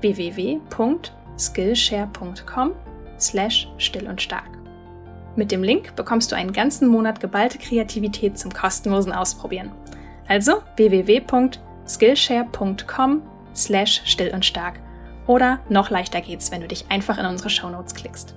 www.skillshare.com 0.00 2.72
slash 3.18 3.68
still 3.78 4.08
und 4.08 4.22
stark. 4.22 4.62
Mit 5.36 5.50
dem 5.50 5.62
Link 5.62 5.96
bekommst 5.96 6.30
du 6.30 6.36
einen 6.36 6.52
ganzen 6.52 6.86
Monat 6.88 7.20
geballte 7.20 7.56
Kreativität 7.58 8.38
zum 8.38 8.52
kostenlosen 8.52 9.12
Ausprobieren. 9.12 9.72
Also 10.28 10.62
www.skillshare.com 10.76 13.22
slash 13.54 14.02
still 14.04 14.30
und 14.34 14.44
stark. 14.44 14.80
Oder 15.26 15.60
noch 15.68 15.90
leichter 15.90 16.20
geht's, 16.20 16.50
wenn 16.50 16.60
du 16.60 16.68
dich 16.68 16.86
einfach 16.90 17.18
in 17.18 17.26
unsere 17.26 17.48
Shownotes 17.48 17.94
klickst. 17.94 18.34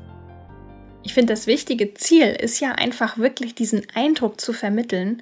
Ich 1.05 1.13
finde, 1.13 1.33
das 1.33 1.45
wichtige 1.45 1.93
Ziel 1.93 2.29
ist 2.29 2.59
ja 2.59 2.71
einfach 2.71 3.19
wirklich 3.19 3.53
diesen 3.53 3.85
Eindruck 3.93 4.41
zu 4.41 4.53
vermitteln, 4.53 5.21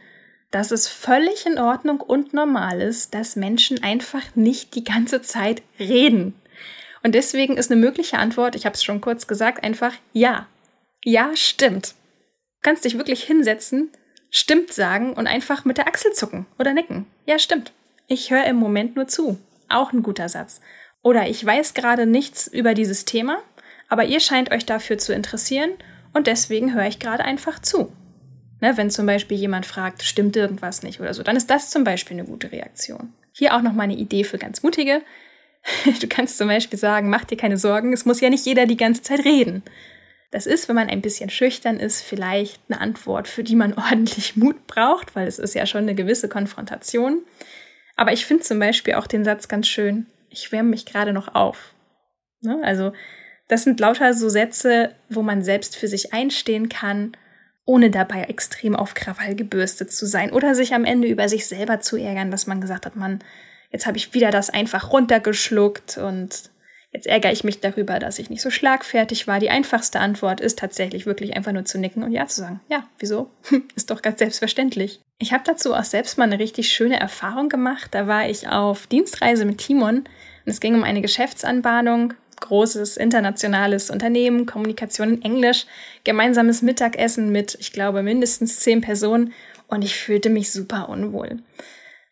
dass 0.50 0.72
es 0.72 0.88
völlig 0.88 1.46
in 1.46 1.60
Ordnung 1.60 2.00
und 2.00 2.34
normal 2.34 2.82
ist, 2.82 3.14
dass 3.14 3.36
Menschen 3.36 3.84
einfach 3.84 4.24
nicht 4.34 4.76
die 4.76 4.86
ganze 4.86 5.22
Zeit 5.22 5.62
reden. 5.78 6.36
Und 7.04 7.16
deswegen 7.16 7.58
ist 7.58 7.70
eine 7.70 7.82
mögliche 7.82 8.18
Antwort, 8.18 8.56
ich 8.56 8.66
habe 8.66 8.76
es 8.76 8.84
schon 8.84 9.02
kurz 9.02 9.28
gesagt, 9.28 9.62
einfach 9.62 9.94
ja. 10.14 10.48
Ja, 11.04 11.36
stimmt. 11.36 11.90
Du 11.90 12.70
kannst 12.70 12.86
dich 12.86 12.98
wirklich 12.98 13.22
hinsetzen, 13.22 13.90
stimmt 14.30 14.72
sagen 14.72 15.12
und 15.12 15.28
einfach 15.28 15.66
mit 15.66 15.78
der 15.78 15.88
Achsel 15.88 16.14
zucken 16.14 16.46
oder 16.58 16.74
nicken. 16.74 17.08
Ja, 17.26 17.40
stimmt. 17.40 17.74
Ich 18.08 18.32
höre 18.32 18.46
im 18.46 18.56
Moment 18.56 18.96
nur 18.96 19.10
zu. 19.10 19.38
Auch 19.68 19.92
ein 19.92 20.02
guter 20.02 20.30
Satz. 20.30 20.62
Oder 21.02 21.28
ich 21.28 21.46
weiß 21.46 21.74
gerade 21.74 22.06
nichts 22.06 22.48
über 22.48 22.74
dieses 22.74 23.04
Thema, 23.04 23.40
aber 23.94 24.06
ihr 24.06 24.20
scheint 24.20 24.52
euch 24.52 24.66
dafür 24.66 24.98
zu 24.98 25.14
interessieren 25.14 25.70
und 26.14 26.26
deswegen 26.26 26.74
höre 26.74 26.88
ich 26.88 26.98
gerade 26.98 27.24
einfach 27.24 27.60
zu. 27.60 27.92
Ne, 28.60 28.76
wenn 28.76 28.90
zum 28.90 29.06
Beispiel 29.06 29.38
jemand 29.38 29.68
fragt, 29.68 30.02
stimmt 30.02 30.36
irgendwas 30.36 30.82
nicht 30.82 31.00
oder 31.00 31.14
so, 31.14 31.22
dann 31.22 31.36
ist 31.36 31.52
das 31.52 31.70
zum 31.70 31.84
Beispiel 31.84 32.18
eine 32.18 32.26
gute 32.26 32.52
Reaktion. 32.52 33.14
Hier 33.34 33.54
auch 33.54 33.62
noch 33.62 33.74
mal 33.74 33.84
eine 33.84 33.96
Idee 33.96 34.24
für 34.24 34.40
ganz 34.40 34.64
Mutige. 34.64 35.04
Du 36.02 36.08
kannst 36.08 36.40
zum 36.40 36.48
Beispiel 36.48 36.80
sagen, 36.80 37.08
mach 37.08 37.24
dir 37.24 37.38
keine 37.38 37.58
Sorgen, 37.58 37.94
es 37.94 38.04
muss 38.04 38.20
ja 38.20 38.32
nicht 38.32 38.48
jeder 38.48 38.66
die 38.66 38.78
ganze 38.78 39.04
Zeit 39.04 39.26
reden. 39.26 39.62
Das 40.32 40.48
ist, 40.48 40.68
wenn 40.68 40.76
man 40.76 40.90
ein 40.90 41.02
bisschen 41.02 41.30
schüchtern 41.30 41.80
ist, 41.80 42.02
vielleicht 42.02 42.60
eine 42.70 42.82
Antwort, 42.82 43.28
für 43.28 43.44
die 43.44 43.56
man 43.56 43.74
ordentlich 43.78 44.36
Mut 44.36 44.66
braucht, 44.66 45.16
weil 45.16 45.28
es 45.28 45.38
ist 45.38 45.54
ja 45.54 45.68
schon 45.68 45.84
eine 45.84 45.94
gewisse 45.94 46.30
Konfrontation. 46.30 47.22
Aber 47.96 48.12
ich 48.12 48.26
finde 48.26 48.42
zum 48.42 48.58
Beispiel 48.58 48.96
auch 48.96 49.06
den 49.06 49.24
Satz 49.24 49.48
ganz 49.48 49.68
schön, 49.68 50.08
ich 50.32 50.52
wärme 50.52 50.72
mich 50.72 50.88
gerade 50.88 51.14
noch 51.14 51.36
auf. 51.36 51.76
Ne? 52.42 52.60
Also 52.64 52.92
das 53.48 53.64
sind 53.64 53.80
lauter 53.80 54.14
so 54.14 54.30
Sätze, 54.30 54.92
wo 55.10 55.22
man 55.22 55.44
selbst 55.44 55.76
für 55.76 55.88
sich 55.88 56.14
einstehen 56.14 56.70
kann, 56.70 57.16
ohne 57.66 57.90
dabei 57.90 58.24
extrem 58.24 58.76
auf 58.76 58.94
Krawall 58.94 59.36
gebürstet 59.36 59.92
zu 59.92 60.06
sein 60.06 60.32
oder 60.32 60.56
sich 60.56 60.74
am 60.74 60.86
Ende 60.86 61.08
über 61.08 61.30
sich 61.30 61.48
selber 61.48 61.80
zu 61.80 61.98
ärgern, 61.98 62.32
dass 62.32 62.48
man 62.48 62.62
gesagt 62.62 62.86
hat, 62.86 62.96
man, 62.96 63.20
jetzt 63.72 63.86
habe 63.86 63.98
ich 63.98 64.14
wieder 64.14 64.32
das 64.32 64.50
einfach 64.50 64.92
runtergeschluckt 64.92 65.98
und 65.98 66.52
jetzt 66.92 67.08
ärgere 67.08 67.32
ich 67.32 67.44
mich 67.44 67.62
darüber, 67.62 68.00
dass 68.00 68.20
ich 68.20 68.30
nicht 68.30 68.42
so 68.42 68.50
schlagfertig 68.50 69.28
war. 69.28 69.40
Die 69.40 69.50
einfachste 69.50 70.00
Antwort 70.00 70.42
ist 70.42 70.60
tatsächlich 70.60 71.06
wirklich 71.06 71.36
einfach 71.36 71.54
nur 71.54 71.66
zu 71.66 71.80
nicken 71.80 72.04
und 72.04 72.12
ja 72.12 72.28
zu 72.28 72.42
sagen. 72.42 72.62
Ja, 72.68 72.88
wieso? 73.00 73.32
ist 73.76 73.90
doch 73.90 74.02
ganz 74.02 74.20
selbstverständlich. 74.20 75.02
Ich 75.20 75.32
habe 75.32 75.44
dazu 75.46 75.74
auch 75.74 75.84
selbst 75.84 76.18
mal 76.18 76.26
eine 76.26 76.40
richtig 76.40 76.70
schöne 76.70 77.00
Erfahrung 77.00 77.50
gemacht. 77.50 77.90
Da 77.92 78.08
war 78.08 78.30
ich 78.30 78.48
auf 78.50 78.88
Dienstreise 78.88 79.46
mit 79.46 79.60
Timon 79.60 80.00
und 80.00 80.52
es 80.52 80.60
ging 80.60 80.76
um 80.76 80.84
eine 80.84 81.02
Geschäftsanbahnung 81.02 82.14
großes 82.44 82.98
internationales 82.98 83.90
Unternehmen, 83.90 84.46
Kommunikation 84.46 85.16
in 85.16 85.22
Englisch, 85.24 85.66
gemeinsames 86.04 86.62
Mittagessen 86.62 87.32
mit, 87.32 87.58
ich 87.60 87.74
glaube, 87.74 88.04
mindestens 88.04 88.60
zehn 88.60 88.82
Personen 88.82 89.34
und 89.68 89.84
ich 89.84 89.96
fühlte 89.96 90.30
mich 90.30 90.52
super 90.52 90.90
unwohl. 90.90 91.40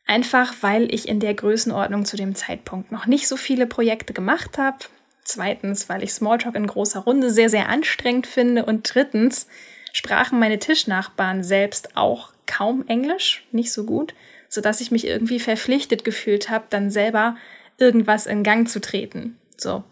Einfach 0.08 0.54
weil 0.62 0.94
ich 0.94 1.08
in 1.08 1.20
der 1.20 1.34
Größenordnung 1.34 2.06
zu 2.06 2.18
dem 2.18 2.36
Zeitpunkt 2.36 2.92
noch 2.92 3.06
nicht 3.06 3.28
so 3.28 3.38
viele 3.38 3.68
Projekte 3.68 4.14
gemacht 4.14 4.58
habe. 4.58 4.80
Zweitens, 5.24 5.88
weil 5.88 6.04
ich 6.04 6.12
Smalltalk 6.14 6.56
in 6.56 6.68
großer 6.68 7.02
Runde 7.02 7.30
sehr, 7.30 7.50
sehr 7.50 7.70
anstrengend 7.70 8.28
finde. 8.28 8.66
Und 8.66 8.94
drittens 8.94 9.48
sprachen 9.94 10.40
meine 10.40 10.60
Tischnachbarn 10.60 11.44
selbst 11.44 11.96
auch 11.96 12.34
kaum 12.46 12.84
Englisch, 12.88 13.46
nicht 13.52 13.72
so 13.72 13.86
gut, 13.86 14.14
sodass 14.50 14.82
ich 14.82 14.92
mich 14.92 15.06
irgendwie 15.06 15.40
verpflichtet 15.40 16.04
gefühlt 16.04 16.50
habe, 16.50 16.66
dann 16.70 16.90
selber 16.90 17.38
irgendwas 17.78 18.26
in 18.26 18.44
Gang 18.44 18.68
zu 18.68 18.82
treten. 18.82 19.38
So. 19.62 19.84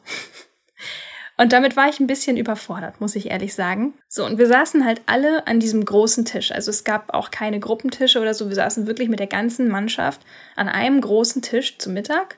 Und 1.37 1.53
damit 1.53 1.77
war 1.77 1.87
ich 1.87 2.01
ein 2.01 2.07
bisschen 2.07 2.35
überfordert, 2.35 2.99
muss 2.99 3.15
ich 3.15 3.31
ehrlich 3.31 3.53
sagen. 3.53 3.93
So, 4.09 4.25
und 4.25 4.37
wir 4.37 4.47
saßen 4.47 4.83
halt 4.83 5.01
alle 5.05 5.47
an 5.47 5.61
diesem 5.61 5.85
großen 5.85 6.25
Tisch. 6.25 6.51
Also 6.51 6.69
es 6.69 6.83
gab 6.83 7.13
auch 7.13 7.31
keine 7.31 7.61
Gruppentische 7.61 8.19
oder 8.19 8.33
so. 8.33 8.49
Wir 8.49 8.55
saßen 8.55 8.87
wirklich 8.87 9.07
mit 9.07 9.19
der 9.19 9.27
ganzen 9.27 9.69
Mannschaft 9.69 10.19
an 10.57 10.67
einem 10.67 10.99
großen 10.99 11.41
Tisch 11.41 11.77
zu 11.77 11.91
Mittag. 11.91 12.35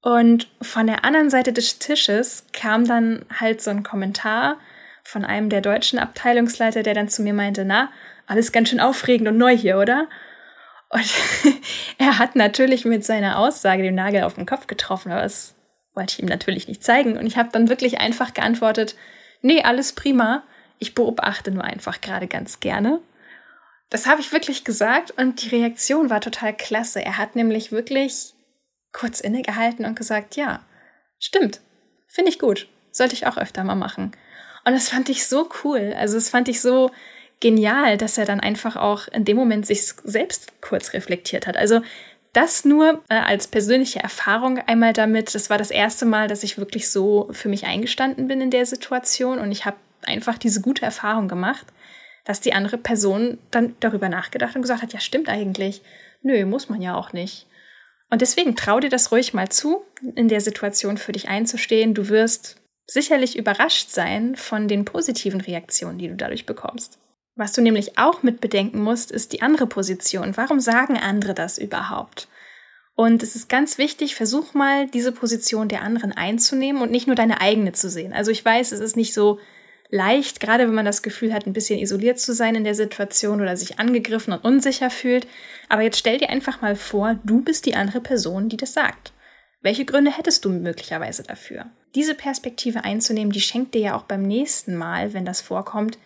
Und 0.00 0.48
von 0.62 0.86
der 0.86 1.04
anderen 1.04 1.28
Seite 1.28 1.52
des 1.52 1.78
Tisches 1.78 2.46
kam 2.54 2.86
dann 2.86 3.26
halt 3.38 3.60
so 3.60 3.70
ein 3.70 3.82
Kommentar 3.82 4.56
von 5.04 5.24
einem 5.24 5.50
der 5.50 5.60
deutschen 5.60 5.98
Abteilungsleiter, 5.98 6.82
der 6.82 6.94
dann 6.94 7.10
zu 7.10 7.20
mir 7.20 7.34
meinte, 7.34 7.66
na, 7.66 7.90
alles 8.26 8.50
ganz 8.50 8.70
schön 8.70 8.80
aufregend 8.80 9.28
und 9.28 9.36
neu 9.36 9.54
hier, 9.54 9.78
oder? 9.78 10.08
Und 10.88 11.12
er 11.98 12.18
hat 12.18 12.34
natürlich 12.34 12.86
mit 12.86 13.04
seiner 13.04 13.38
Aussage 13.38 13.82
den 13.82 13.94
Nagel 13.94 14.22
auf 14.22 14.36
den 14.36 14.46
Kopf 14.46 14.68
getroffen, 14.68 15.12
aber 15.12 15.24
es 15.24 15.55
wollte 15.96 16.12
ich 16.12 16.20
ihm 16.20 16.28
natürlich 16.28 16.68
nicht 16.68 16.84
zeigen. 16.84 17.16
Und 17.16 17.26
ich 17.26 17.36
habe 17.36 17.48
dann 17.50 17.68
wirklich 17.68 17.98
einfach 17.98 18.34
geantwortet, 18.34 18.94
nee, 19.42 19.62
alles 19.62 19.92
prima. 19.92 20.44
Ich 20.78 20.94
beobachte 20.94 21.50
nur 21.50 21.64
einfach 21.64 22.00
gerade 22.00 22.26
ganz 22.26 22.60
gerne. 22.60 23.00
Das 23.88 24.06
habe 24.06 24.20
ich 24.20 24.32
wirklich 24.32 24.64
gesagt 24.64 25.12
und 25.12 25.42
die 25.42 25.48
Reaktion 25.48 26.10
war 26.10 26.20
total 26.20 26.54
klasse. 26.54 27.04
Er 27.04 27.18
hat 27.18 27.36
nämlich 27.36 27.72
wirklich 27.72 28.34
kurz 28.92 29.20
innegehalten 29.20 29.84
und 29.84 29.96
gesagt, 29.96 30.36
ja, 30.36 30.64
stimmt, 31.18 31.60
finde 32.08 32.30
ich 32.30 32.38
gut, 32.38 32.68
sollte 32.90 33.14
ich 33.14 33.26
auch 33.26 33.36
öfter 33.36 33.62
mal 33.64 33.74
machen. 33.74 34.12
Und 34.64 34.72
das 34.72 34.88
fand 34.88 35.08
ich 35.08 35.26
so 35.26 35.48
cool. 35.62 35.94
Also 35.96 36.16
das 36.16 36.28
fand 36.28 36.48
ich 36.48 36.60
so 36.60 36.90
genial, 37.40 37.96
dass 37.96 38.18
er 38.18 38.24
dann 38.24 38.40
einfach 38.40 38.76
auch 38.76 39.06
in 39.08 39.24
dem 39.24 39.36
Moment 39.36 39.66
sich 39.66 39.84
selbst 40.02 40.60
kurz 40.60 40.92
reflektiert 40.92 41.46
hat. 41.46 41.56
Also 41.56 41.82
das 42.36 42.64
nur 42.64 43.02
äh, 43.08 43.14
als 43.14 43.46
persönliche 43.46 44.00
Erfahrung 44.00 44.58
einmal 44.58 44.92
damit. 44.92 45.34
Das 45.34 45.48
war 45.48 45.58
das 45.58 45.70
erste 45.70 46.04
Mal, 46.04 46.28
dass 46.28 46.42
ich 46.42 46.58
wirklich 46.58 46.90
so 46.90 47.28
für 47.32 47.48
mich 47.48 47.64
eingestanden 47.64 48.28
bin 48.28 48.40
in 48.40 48.50
der 48.50 48.66
Situation 48.66 49.38
und 49.38 49.50
ich 49.50 49.64
habe 49.64 49.76
einfach 50.04 50.38
diese 50.38 50.60
gute 50.60 50.84
Erfahrung 50.84 51.28
gemacht, 51.28 51.66
dass 52.24 52.40
die 52.40 52.52
andere 52.52 52.78
Person 52.78 53.38
dann 53.50 53.74
darüber 53.80 54.08
nachgedacht 54.08 54.54
und 54.54 54.62
gesagt 54.62 54.82
hat, 54.82 54.92
ja 54.92 55.00
stimmt 55.00 55.28
eigentlich. 55.28 55.82
Nö, 56.22 56.44
muss 56.44 56.68
man 56.68 56.82
ja 56.82 56.94
auch 56.94 57.12
nicht. 57.12 57.46
Und 58.10 58.20
deswegen 58.20 58.54
trau 58.54 58.80
dir 58.80 58.90
das 58.90 59.10
ruhig 59.10 59.34
mal 59.34 59.48
zu, 59.48 59.84
in 60.14 60.28
der 60.28 60.40
Situation 60.40 60.98
für 60.98 61.12
dich 61.12 61.28
einzustehen. 61.28 61.94
Du 61.94 62.08
wirst 62.08 62.60
sicherlich 62.86 63.36
überrascht 63.36 63.90
sein 63.90 64.36
von 64.36 64.68
den 64.68 64.84
positiven 64.84 65.40
Reaktionen, 65.40 65.98
die 65.98 66.08
du 66.08 66.14
dadurch 66.14 66.46
bekommst. 66.46 66.98
Was 67.36 67.52
du 67.52 67.60
nämlich 67.60 67.98
auch 67.98 68.22
mit 68.22 68.40
bedenken 68.40 68.82
musst, 68.82 69.12
ist 69.12 69.34
die 69.34 69.42
andere 69.42 69.66
Position. 69.66 70.36
Warum 70.38 70.58
sagen 70.58 70.96
andere 70.96 71.34
das 71.34 71.58
überhaupt? 71.58 72.28
Und 72.94 73.22
es 73.22 73.36
ist 73.36 73.50
ganz 73.50 73.76
wichtig, 73.76 74.14
versuch 74.14 74.54
mal, 74.54 74.86
diese 74.88 75.12
Position 75.12 75.68
der 75.68 75.82
anderen 75.82 76.12
einzunehmen 76.12 76.80
und 76.80 76.90
nicht 76.90 77.06
nur 77.06 77.14
deine 77.14 77.42
eigene 77.42 77.72
zu 77.72 77.90
sehen. 77.90 78.14
Also 78.14 78.30
ich 78.30 78.42
weiß, 78.42 78.72
es 78.72 78.80
ist 78.80 78.96
nicht 78.96 79.12
so 79.12 79.38
leicht, 79.90 80.40
gerade 80.40 80.66
wenn 80.66 80.74
man 80.74 80.86
das 80.86 81.02
Gefühl 81.02 81.34
hat, 81.34 81.46
ein 81.46 81.52
bisschen 81.52 81.78
isoliert 81.78 82.18
zu 82.18 82.32
sein 82.32 82.54
in 82.54 82.64
der 82.64 82.74
Situation 82.74 83.42
oder 83.42 83.54
sich 83.54 83.78
angegriffen 83.78 84.32
und 84.32 84.42
unsicher 84.42 84.88
fühlt. 84.88 85.26
Aber 85.68 85.82
jetzt 85.82 85.98
stell 85.98 86.16
dir 86.16 86.30
einfach 86.30 86.62
mal 86.62 86.74
vor, 86.74 87.18
du 87.22 87.42
bist 87.42 87.66
die 87.66 87.74
andere 87.74 88.00
Person, 88.00 88.48
die 88.48 88.56
das 88.56 88.72
sagt. 88.72 89.12
Welche 89.60 89.84
Gründe 89.84 90.16
hättest 90.16 90.46
du 90.46 90.48
möglicherweise 90.48 91.22
dafür? 91.22 91.66
Diese 91.94 92.14
Perspektive 92.14 92.84
einzunehmen, 92.84 93.32
die 93.32 93.40
schenkt 93.42 93.74
dir 93.74 93.80
ja 93.80 93.96
auch 93.96 94.04
beim 94.04 94.22
nächsten 94.22 94.74
Mal, 94.74 95.12
wenn 95.12 95.26
das 95.26 95.42
vorkommt, 95.42 95.98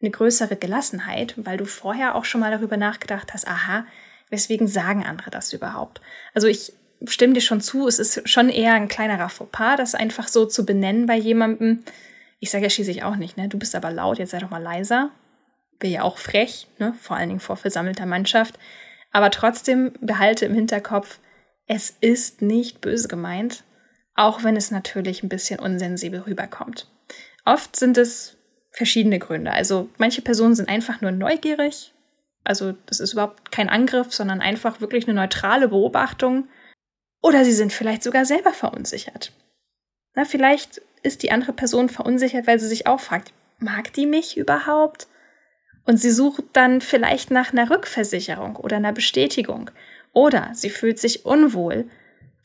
eine 0.00 0.10
größere 0.10 0.56
Gelassenheit, 0.56 1.34
weil 1.36 1.56
du 1.56 1.64
vorher 1.64 2.14
auch 2.14 2.24
schon 2.24 2.40
mal 2.40 2.50
darüber 2.50 2.76
nachgedacht 2.76 3.32
hast, 3.34 3.46
aha, 3.46 3.84
weswegen 4.30 4.66
sagen 4.66 5.04
andere 5.04 5.30
das 5.30 5.52
überhaupt? 5.52 6.00
Also 6.34 6.46
ich 6.46 6.72
stimme 7.06 7.34
dir 7.34 7.40
schon 7.40 7.60
zu, 7.60 7.86
es 7.86 7.98
ist 7.98 8.28
schon 8.28 8.48
eher 8.48 8.74
ein 8.74 8.88
kleinerer 8.88 9.28
Fauxpas, 9.28 9.76
das 9.76 9.94
einfach 9.94 10.28
so 10.28 10.46
zu 10.46 10.64
benennen 10.64 11.06
bei 11.06 11.16
jemandem. 11.16 11.82
Ich 12.38 12.50
sage 12.50 12.64
ja 12.64 12.70
schließlich 12.70 13.02
auch 13.02 13.16
nicht, 13.16 13.36
ne? 13.36 13.48
Du 13.48 13.58
bist 13.58 13.74
aber 13.74 13.90
laut, 13.90 14.18
jetzt 14.18 14.30
sei 14.30 14.38
doch 14.38 14.50
mal 14.50 14.62
leiser. 14.62 15.10
Wäre 15.78 15.92
ja 15.92 16.02
auch 16.02 16.18
frech, 16.18 16.68
ne? 16.78 16.94
Vor 17.00 17.16
allen 17.16 17.28
Dingen 17.28 17.40
vor 17.40 17.56
versammelter 17.56 18.06
Mannschaft. 18.06 18.58
Aber 19.12 19.30
trotzdem 19.30 19.92
behalte 20.00 20.46
im 20.46 20.54
Hinterkopf, 20.54 21.18
es 21.66 21.96
ist 22.00 22.42
nicht 22.42 22.80
böse 22.80 23.08
gemeint, 23.08 23.64
auch 24.14 24.42
wenn 24.44 24.56
es 24.56 24.70
natürlich 24.70 25.22
ein 25.22 25.28
bisschen 25.28 25.60
unsensibel 25.60 26.20
rüberkommt. 26.20 26.88
Oft 27.44 27.76
sind 27.76 27.96
es 27.96 28.36
verschiedene 28.70 29.18
Gründe. 29.18 29.52
Also 29.52 29.88
manche 29.98 30.22
Personen 30.22 30.54
sind 30.54 30.68
einfach 30.68 31.00
nur 31.00 31.10
neugierig. 31.10 31.92
Also 32.44 32.74
das 32.86 33.00
ist 33.00 33.12
überhaupt 33.12 33.52
kein 33.52 33.68
Angriff, 33.68 34.12
sondern 34.12 34.40
einfach 34.40 34.80
wirklich 34.80 35.06
eine 35.06 35.20
neutrale 35.20 35.68
Beobachtung. 35.68 36.48
Oder 37.22 37.44
sie 37.44 37.52
sind 37.52 37.72
vielleicht 37.72 38.02
sogar 38.02 38.24
selber 38.24 38.52
verunsichert. 38.52 39.32
Na, 40.14 40.24
vielleicht 40.24 40.80
ist 41.02 41.22
die 41.22 41.32
andere 41.32 41.52
Person 41.52 41.88
verunsichert, 41.88 42.46
weil 42.46 42.58
sie 42.58 42.68
sich 42.68 42.86
auch 42.86 43.00
fragt, 43.00 43.32
mag 43.58 43.92
die 43.92 44.06
mich 44.06 44.36
überhaupt? 44.36 45.06
Und 45.84 45.98
sie 45.98 46.10
sucht 46.10 46.44
dann 46.52 46.80
vielleicht 46.80 47.30
nach 47.30 47.52
einer 47.52 47.70
Rückversicherung 47.70 48.56
oder 48.56 48.76
einer 48.76 48.92
Bestätigung. 48.92 49.70
Oder 50.12 50.50
sie 50.54 50.70
fühlt 50.70 50.98
sich 50.98 51.24
unwohl, 51.24 51.88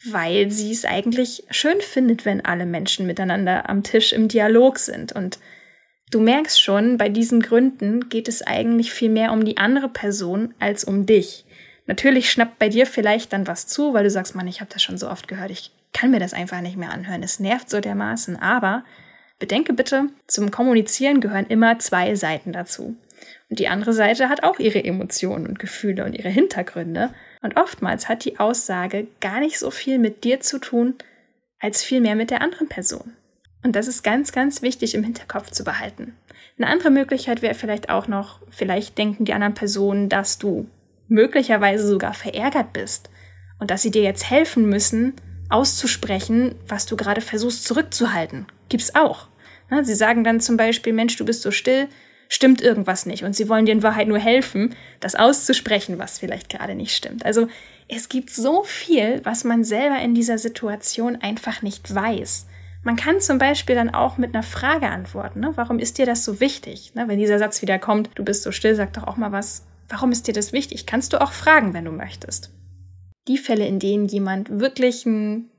weil 0.03 0.51
sie 0.51 0.71
es 0.71 0.85
eigentlich 0.85 1.43
schön 1.49 1.81
findet, 1.81 2.25
wenn 2.25 2.43
alle 2.43 2.65
Menschen 2.65 3.07
miteinander 3.07 3.69
am 3.69 3.83
Tisch 3.83 4.13
im 4.13 4.27
Dialog 4.27 4.77
sind 4.79 5.13
und 5.13 5.39
Du 6.11 6.19
merkst 6.19 6.61
schon, 6.61 6.97
bei 6.97 7.09
diesen 7.09 7.41
Gründen 7.41 8.09
geht 8.09 8.27
es 8.27 8.41
eigentlich 8.41 8.93
viel 8.93 9.09
mehr 9.09 9.31
um 9.31 9.43
die 9.43 9.57
andere 9.57 9.89
Person 9.89 10.53
als 10.59 10.83
um 10.83 11.05
dich. 11.05 11.45
Natürlich 11.87 12.31
schnappt 12.31 12.59
bei 12.59 12.69
dir 12.69 12.85
vielleicht 12.85 13.33
dann 13.33 13.47
was 13.47 13.67
zu, 13.67 13.93
weil 13.93 14.03
du 14.03 14.09
sagst, 14.09 14.35
Mann, 14.35 14.47
ich 14.47 14.61
habe 14.61 14.71
das 14.71 14.81
schon 14.81 14.97
so 14.97 15.09
oft 15.09 15.27
gehört, 15.27 15.51
ich 15.51 15.71
kann 15.93 16.11
mir 16.11 16.19
das 16.19 16.33
einfach 16.33 16.61
nicht 16.61 16.77
mehr 16.77 16.91
anhören, 16.91 17.23
es 17.23 17.39
nervt 17.39 17.69
so 17.69 17.79
dermaßen. 17.79 18.37
Aber 18.37 18.83
bedenke 19.39 19.73
bitte, 19.73 20.09
zum 20.27 20.51
Kommunizieren 20.51 21.21
gehören 21.21 21.47
immer 21.47 21.79
zwei 21.79 22.15
Seiten 22.15 22.51
dazu. 22.51 22.95
Und 23.49 23.59
die 23.59 23.67
andere 23.67 23.93
Seite 23.93 24.29
hat 24.29 24.43
auch 24.43 24.59
ihre 24.59 24.83
Emotionen 24.83 25.47
und 25.47 25.59
Gefühle 25.59 26.03
und 26.03 26.13
ihre 26.13 26.29
Hintergründe. 26.29 27.13
Und 27.41 27.57
oftmals 27.57 28.09
hat 28.09 28.25
die 28.25 28.39
Aussage 28.39 29.07
gar 29.21 29.39
nicht 29.39 29.59
so 29.59 29.71
viel 29.71 29.99
mit 29.99 30.23
dir 30.23 30.39
zu 30.39 30.59
tun, 30.59 30.95
als 31.59 31.83
viel 31.83 32.01
mehr 32.01 32.15
mit 32.15 32.31
der 32.31 32.41
anderen 32.41 32.67
Person. 32.67 33.13
Und 33.65 33.75
das 33.75 33.87
ist 33.87 34.03
ganz, 34.03 34.31
ganz 34.31 34.61
wichtig 34.61 34.93
im 34.93 35.03
Hinterkopf 35.03 35.49
zu 35.49 35.63
behalten. 35.63 36.15
Eine 36.55 36.67
andere 36.67 36.91
Möglichkeit 36.91 37.41
wäre 37.41 37.55
vielleicht 37.55 37.89
auch 37.89 38.07
noch, 38.07 38.39
vielleicht 38.51 38.95
denken 38.99 39.25
die 39.25 39.33
anderen 39.33 39.55
Personen, 39.55 40.07
dass 40.07 40.37
du 40.37 40.69
möglicherweise 41.07 41.87
sogar 41.87 42.13
verärgert 42.13 42.73
bist 42.73 43.09
und 43.57 43.71
dass 43.71 43.81
sie 43.81 43.89
dir 43.89 44.03
jetzt 44.03 44.29
helfen 44.29 44.69
müssen, 44.69 45.13
auszusprechen, 45.49 46.53
was 46.67 46.85
du 46.85 46.95
gerade 46.95 47.21
versuchst 47.21 47.65
zurückzuhalten. 47.65 48.45
Gibt's 48.69 48.93
auch. 48.93 49.29
Sie 49.81 49.95
sagen 49.95 50.23
dann 50.23 50.41
zum 50.41 50.57
Beispiel, 50.57 50.93
Mensch, 50.93 51.15
du 51.15 51.25
bist 51.25 51.41
so 51.41 51.49
still, 51.49 51.87
stimmt 52.29 52.61
irgendwas 52.61 53.07
nicht. 53.07 53.23
Und 53.23 53.35
sie 53.35 53.49
wollen 53.49 53.65
dir 53.65 53.71
in 53.71 53.81
Wahrheit 53.81 54.07
nur 54.07 54.19
helfen, 54.19 54.75
das 54.99 55.15
auszusprechen, 55.15 55.97
was 55.97 56.19
vielleicht 56.19 56.49
gerade 56.49 56.75
nicht 56.75 56.95
stimmt. 56.95 57.25
Also 57.25 57.47
es 57.87 58.09
gibt 58.09 58.29
so 58.29 58.63
viel, 58.63 59.21
was 59.23 59.43
man 59.43 59.63
selber 59.63 59.97
in 59.97 60.13
dieser 60.13 60.37
Situation 60.37 61.15
einfach 61.15 61.63
nicht 61.63 61.95
weiß. 61.95 62.45
Man 62.85 62.97
kann 62.97 63.19
zum 63.19 63.39
Beispiel 63.39 63.73
dann 63.73 63.89
auch 63.89 64.19
mit 64.19 64.35
einer 64.35 64.43
Frage 64.43 64.89
antworten. 64.89 65.39
Ne? 65.39 65.53
Warum 65.55 65.79
ist 65.79 65.97
dir 65.97 66.05
das 66.05 66.23
so 66.23 66.39
wichtig? 66.39 66.93
Ne? 66.93 67.07
Wenn 67.07 67.17
dieser 67.17 67.39
Satz 67.39 67.63
wieder 67.63 67.79
kommt, 67.79 68.11
du 68.13 68.23
bist 68.23 68.43
so 68.43 68.51
still, 68.51 68.75
sag 68.75 68.93
doch 68.93 69.05
auch 69.05 69.17
mal 69.17 69.31
was. 69.31 69.65
Warum 69.89 70.11
ist 70.11 70.27
dir 70.27 70.35
das 70.35 70.53
wichtig? 70.53 70.85
Kannst 70.85 71.11
du 71.11 71.19
auch 71.19 71.31
fragen, 71.31 71.73
wenn 71.73 71.85
du 71.85 71.91
möchtest. 71.91 72.51
Die 73.27 73.39
Fälle, 73.39 73.65
in 73.65 73.79
denen 73.79 74.05
jemand 74.05 74.59
wirklich 74.59 75.07
einen 75.07 75.49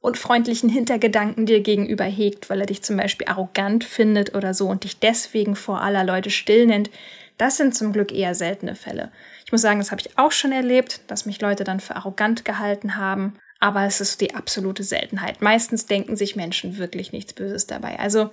unfreundlichen 0.00 0.70
Hintergedanken 0.70 1.44
dir 1.44 1.60
gegenüber 1.60 2.04
hegt, 2.04 2.48
weil 2.48 2.62
er 2.62 2.66
dich 2.66 2.80
zum 2.80 2.96
Beispiel 2.96 3.26
arrogant 3.28 3.84
findet 3.84 4.34
oder 4.34 4.54
so 4.54 4.66
und 4.66 4.84
dich 4.84 4.98
deswegen 4.98 5.56
vor 5.56 5.82
aller 5.82 6.02
Leute 6.02 6.30
still 6.30 6.64
nennt, 6.64 6.88
das 7.36 7.58
sind 7.58 7.74
zum 7.74 7.92
Glück 7.92 8.10
eher 8.10 8.34
seltene 8.34 8.74
Fälle. 8.74 9.12
Ich 9.44 9.52
muss 9.52 9.60
sagen, 9.60 9.80
das 9.80 9.90
habe 9.90 10.00
ich 10.00 10.18
auch 10.18 10.32
schon 10.32 10.52
erlebt, 10.52 11.02
dass 11.08 11.26
mich 11.26 11.42
Leute 11.42 11.64
dann 11.64 11.80
für 11.80 11.96
arrogant 11.96 12.46
gehalten 12.46 12.96
haben 12.96 13.34
aber 13.60 13.84
es 13.84 14.00
ist 14.00 14.20
die 14.22 14.34
absolute 14.34 14.82
Seltenheit. 14.82 15.42
Meistens 15.42 15.86
denken 15.86 16.16
sich 16.16 16.34
Menschen 16.34 16.78
wirklich 16.78 17.12
nichts 17.12 17.34
Böses 17.34 17.66
dabei. 17.66 17.98
Also 17.98 18.30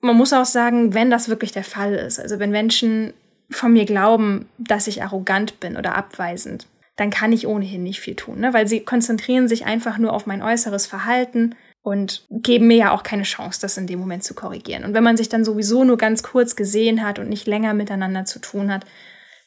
man 0.00 0.16
muss 0.16 0.32
auch 0.32 0.44
sagen, 0.44 0.92
wenn 0.92 1.10
das 1.10 1.28
wirklich 1.28 1.52
der 1.52 1.64
Fall 1.64 1.94
ist, 1.94 2.20
also 2.20 2.38
wenn 2.38 2.50
Menschen 2.50 3.14
von 3.50 3.72
mir 3.72 3.84
glauben, 3.86 4.48
dass 4.58 4.88
ich 4.88 5.02
arrogant 5.02 5.60
bin 5.60 5.76
oder 5.76 5.94
abweisend, 5.94 6.66
dann 6.96 7.10
kann 7.10 7.32
ich 7.32 7.46
ohnehin 7.46 7.82
nicht 7.82 8.00
viel 8.00 8.14
tun, 8.16 8.40
ne? 8.40 8.52
weil 8.52 8.68
sie 8.68 8.80
konzentrieren 8.80 9.48
sich 9.48 9.66
einfach 9.66 9.98
nur 9.98 10.12
auf 10.12 10.26
mein 10.26 10.42
äußeres 10.42 10.86
Verhalten 10.86 11.54
und 11.82 12.26
geben 12.30 12.66
mir 12.66 12.76
ja 12.76 12.90
auch 12.92 13.02
keine 13.02 13.24
Chance, 13.24 13.60
das 13.60 13.76
in 13.76 13.86
dem 13.86 13.98
Moment 13.98 14.24
zu 14.24 14.34
korrigieren. 14.34 14.84
Und 14.84 14.94
wenn 14.94 15.04
man 15.04 15.16
sich 15.16 15.28
dann 15.28 15.44
sowieso 15.44 15.84
nur 15.84 15.98
ganz 15.98 16.22
kurz 16.22 16.56
gesehen 16.56 17.04
hat 17.04 17.18
und 17.18 17.28
nicht 17.28 17.46
länger 17.46 17.74
miteinander 17.74 18.24
zu 18.24 18.38
tun 18.38 18.72
hat, 18.72 18.84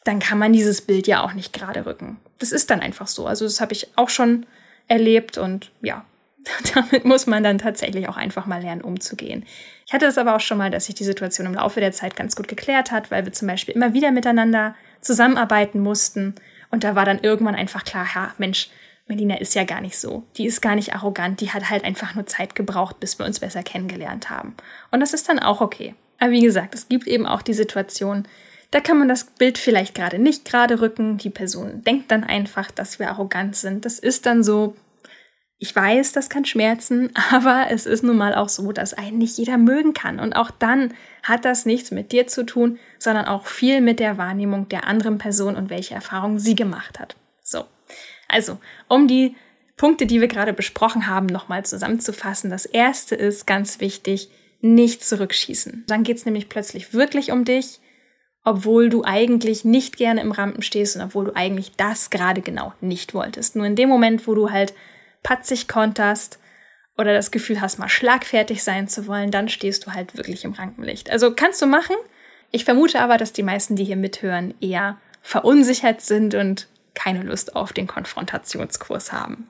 dann 0.04 0.20
kann 0.20 0.38
man 0.38 0.54
dieses 0.54 0.82
Bild 0.82 1.08
ja 1.08 1.24
auch 1.24 1.34
nicht 1.34 1.52
gerade 1.52 1.86
rücken. 1.86 2.20
Das 2.40 2.52
ist 2.52 2.70
dann 2.70 2.80
einfach 2.82 3.08
so. 3.08 3.26
Also 3.26 3.46
das 3.46 3.60
habe 3.60 3.74
ich 3.74 3.98
auch 3.98 4.10
schon 4.10 4.46
erlebt 4.88 5.38
und 5.38 5.72
ja, 5.82 6.06
damit 6.74 7.06
muss 7.06 7.28
man 7.28 7.44
dann 7.44 7.58
tatsächlich 7.58 8.08
auch 8.08 8.18
einfach 8.18 8.46
mal 8.46 8.62
lernen, 8.62 8.82
umzugehen. 8.82 9.46
Ich 9.86 9.94
hatte 9.94 10.06
es 10.06 10.18
aber 10.18 10.36
auch 10.36 10.42
schon 10.42 10.58
mal, 10.58 10.72
dass 10.72 10.86
sich 10.86 10.96
die 10.96 11.04
Situation 11.04 11.48
im 11.48 11.54
Laufe 11.54 11.80
der 11.80 11.92
Zeit 11.92 12.16
ganz 12.16 12.36
gut 12.36 12.48
geklärt 12.48 12.92
hat, 12.92 13.10
weil 13.12 13.26
wir 13.26 13.34
zum 13.34 13.48
Beispiel 13.48 13.76
immer 13.76 13.94
wieder 13.94 14.12
miteinander 14.12 14.76
zusammenarbeiten 15.02 15.80
mussten. 15.80 16.36
Und 16.72 16.84
da 16.84 16.96
war 16.96 17.06
dann 17.06 17.20
irgendwann 17.20 17.56
einfach 17.56 17.86
klar, 17.86 18.06
ja, 18.14 18.34
Mensch, 18.38 18.70
Melina 19.08 19.36
ist 19.36 19.56
ja 19.56 19.64
gar 19.64 19.80
nicht 19.80 19.98
so. 19.98 20.26
Die 20.36 20.46
ist 20.46 20.62
gar 20.62 20.76
nicht 20.76 20.94
arrogant. 20.94 21.40
Die 21.40 21.52
hat 21.52 21.70
halt 21.70 21.86
einfach 21.86 22.16
nur 22.16 22.26
Zeit 22.26 22.56
gebraucht, 22.56 23.00
bis 23.00 23.18
wir 23.18 23.26
uns 23.26 23.40
besser 23.40 23.64
kennengelernt 23.64 24.30
haben. 24.30 24.56
Und 24.92 25.00
das 25.00 25.14
ist 25.14 25.30
dann 25.30 25.40
auch 25.40 25.62
okay. 25.62 25.96
Aber 26.20 26.32
wie 26.32 26.42
gesagt, 26.42 26.76
es 26.76 26.90
gibt 26.90 27.08
eben 27.08 27.26
auch 27.26 27.42
die 27.42 27.54
Situation, 27.54 28.28
da 28.72 28.80
kann 28.82 29.00
man 29.00 29.08
das 29.08 29.26
Bild 29.26 29.58
vielleicht 29.58 29.96
gerade 29.96 30.20
nicht 30.20 30.46
gerade 30.46 30.82
rücken. 30.82 31.18
Die 31.18 31.30
Person 31.30 31.84
denkt 31.84 32.12
dann 32.12 32.24
einfach, 32.24 32.72
dass 32.72 33.00
wir 33.00 33.10
arrogant 33.10 33.56
sind. 33.56 33.86
Das 33.86 34.00
ist 34.00 34.26
dann 34.26 34.44
so. 34.44 34.76
Ich 35.60 35.76
weiß, 35.76 36.12
das 36.12 36.30
kann 36.30 36.46
schmerzen, 36.46 37.10
aber 37.32 37.68
es 37.72 37.88
ist 37.88 38.04
nun 38.04 38.18
mal 38.18 38.36
auch 38.36 38.50
so, 38.50 38.72
dass 38.72 38.94
einen 38.94 39.18
nicht 39.18 39.38
jeder 39.38 39.58
mögen 39.58 39.94
kann. 39.94 40.20
Und 40.20 40.34
auch 40.34 40.52
dann 40.52 40.94
hat 41.24 41.46
das 41.46 41.66
nichts 41.66 41.90
mit 41.90 42.12
dir 42.12 42.28
zu 42.28 42.46
tun, 42.46 42.78
sondern 43.00 43.26
auch 43.26 43.48
viel 43.48 43.82
mit 43.82 44.00
der 44.00 44.20
Wahrnehmung 44.20 44.70
der 44.70 44.86
anderen 44.86 45.18
Person 45.18 45.56
und 45.56 45.72
welche 45.72 45.96
Erfahrungen 45.96 46.38
sie 46.38 46.56
gemacht 46.56 47.00
hat. 47.00 47.16
So. 47.42 47.66
Also, 48.28 48.60
um 48.88 49.08
die 49.08 49.36
Punkte, 49.78 50.08
die 50.08 50.20
wir 50.22 50.28
gerade 50.28 50.54
besprochen 50.54 51.08
haben, 51.08 51.28
nochmal 51.28 51.64
zusammenzufassen. 51.64 52.50
Das 52.50 52.66
erste 52.66 53.16
ist 53.16 53.48
ganz 53.48 53.80
wichtig, 53.80 54.30
nicht 54.60 55.06
zurückschießen. 55.06 55.86
Dann 55.88 56.04
geht 56.04 56.18
es 56.18 56.26
nämlich 56.26 56.50
plötzlich 56.50 56.94
wirklich 56.94 57.32
um 57.32 57.46
dich, 57.46 57.80
obwohl 58.48 58.88
du 58.88 59.04
eigentlich 59.04 59.66
nicht 59.66 59.98
gerne 59.98 60.22
im 60.22 60.32
Rampen 60.32 60.62
stehst 60.62 60.96
und 60.96 61.02
obwohl 61.02 61.26
du 61.26 61.36
eigentlich 61.36 61.74
das 61.76 62.10
gerade 62.10 62.40
genau 62.40 62.72
nicht 62.80 63.14
wolltest. 63.14 63.58
Nur 63.58 63.66
in 63.66 63.76
dem 63.76 63.90
Moment, 63.90 64.26
wo 64.26 64.36
du 64.36 64.52
halt 64.52 64.74
patzig 65.22 65.68
konterst 65.68 66.40
oder 66.98 67.14
das 67.14 67.32
Gefühl 67.32 67.60
hast, 67.60 67.78
mal 67.78 67.90
schlagfertig 67.90 68.64
sein 68.64 68.88
zu 68.88 69.06
wollen, 69.06 69.32
dann 69.32 69.50
stehst 69.50 69.86
du 69.86 69.92
halt 69.92 70.16
wirklich 70.16 70.46
im 70.46 70.54
Rampenlicht. 70.54 71.10
Also 71.10 71.34
kannst 71.36 71.62
du 71.62 71.66
machen. 71.66 71.98
Ich 72.52 72.64
vermute 72.64 73.02
aber, 73.02 73.18
dass 73.18 73.34
die 73.34 73.44
meisten, 73.44 73.76
die 73.76 73.84
hier 73.84 73.98
mithören, 73.98 74.54
eher 74.62 74.96
verunsichert 75.22 76.00
sind 76.00 76.34
und 76.34 76.70
keine 76.94 77.24
Lust 77.24 77.54
auf 77.54 77.74
den 77.74 77.86
Konfrontationskurs 77.86 79.12
haben. 79.12 79.50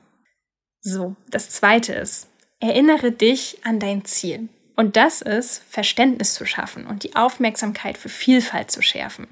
So, 0.80 1.14
das 1.30 1.50
zweite 1.50 1.92
ist, 1.92 2.26
erinnere 2.58 3.12
dich 3.12 3.60
an 3.62 3.78
dein 3.78 4.04
Ziel. 4.04 4.48
Und 4.78 4.94
das 4.94 5.22
ist, 5.22 5.64
Verständnis 5.68 6.34
zu 6.34 6.46
schaffen 6.46 6.86
und 6.86 7.02
die 7.02 7.16
Aufmerksamkeit 7.16 7.98
für 7.98 8.08
Vielfalt 8.08 8.70
zu 8.70 8.80
schärfen. 8.80 9.26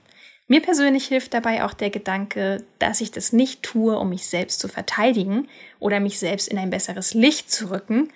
Mir 0.49 0.61
persönlich 0.61 1.07
hilft 1.07 1.35
dabei 1.35 1.63
auch 1.63 1.73
der 1.73 1.91
Gedanke, 1.91 2.65
dass 2.81 3.01
ich 3.01 3.13
das 3.13 3.33
nicht 3.33 3.63
tue, 3.63 3.97
um 3.97 4.09
mich 4.09 4.27
selbst 4.27 4.59
zu 4.59 4.67
verteidigen 4.67 5.47
oder 5.79 6.01
mich 6.01 6.19
selbst 6.19 6.49
in 6.49 6.59
ein 6.59 6.71
besseres 6.71 7.15
Licht 7.15 7.53
zu 7.53 7.71
rücken, 7.71 8.13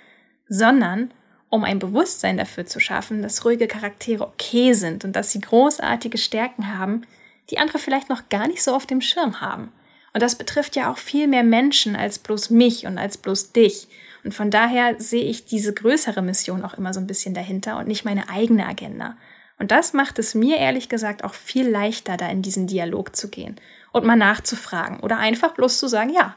sondern 0.48 1.12
um 1.50 1.62
ein 1.62 1.78
Bewusstsein 1.78 2.36
dafür 2.36 2.66
zu 2.66 2.80
schaffen, 2.80 3.22
dass 3.22 3.44
ruhige 3.44 3.68
Charaktere 3.68 4.26
okay 4.26 4.72
sind 4.72 5.04
und 5.04 5.14
dass 5.14 5.30
sie 5.30 5.40
großartige 5.40 6.18
Stärken 6.18 6.76
haben, 6.76 7.02
die 7.50 7.58
andere 7.58 7.78
vielleicht 7.78 8.08
noch 8.08 8.28
gar 8.28 8.48
nicht 8.48 8.64
so 8.64 8.74
auf 8.74 8.86
dem 8.86 9.00
Schirm 9.00 9.40
haben. 9.40 9.70
Und 10.12 10.20
das 10.20 10.34
betrifft 10.34 10.74
ja 10.74 10.90
auch 10.90 10.98
viel 10.98 11.28
mehr 11.28 11.44
Menschen 11.44 11.94
als 11.94 12.18
bloß 12.18 12.50
mich 12.50 12.86
und 12.86 12.98
als 12.98 13.18
bloß 13.18 13.52
dich. 13.52 13.86
Und 14.24 14.34
von 14.34 14.50
daher 14.50 15.00
sehe 15.00 15.24
ich 15.24 15.46
diese 15.46 15.72
größere 15.72 16.22
Mission 16.22 16.64
auch 16.64 16.74
immer 16.74 16.92
so 16.92 17.00
ein 17.00 17.06
bisschen 17.06 17.34
dahinter 17.34 17.78
und 17.78 17.88
nicht 17.88 18.04
meine 18.04 18.28
eigene 18.28 18.66
Agenda. 18.66 19.16
Und 19.58 19.70
das 19.70 19.92
macht 19.92 20.18
es 20.18 20.34
mir 20.34 20.56
ehrlich 20.56 20.88
gesagt 20.88 21.22
auch 21.22 21.34
viel 21.34 21.68
leichter, 21.68 22.16
da 22.16 22.28
in 22.28 22.42
diesen 22.42 22.66
Dialog 22.66 23.14
zu 23.14 23.28
gehen 23.28 23.56
und 23.92 24.04
mal 24.04 24.16
nachzufragen 24.16 25.00
oder 25.00 25.18
einfach 25.18 25.54
bloß 25.54 25.78
zu 25.78 25.86
sagen, 25.86 26.10
ja, 26.10 26.36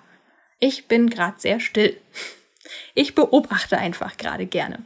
ich 0.60 0.88
bin 0.88 1.10
gerade 1.10 1.39
sehr 1.39 1.60
still. 1.60 1.98
Ich 2.96 3.15
beobachte 3.15 3.78
einfach 3.78 4.17
gerade 4.17 4.46
gerne. 4.46 4.80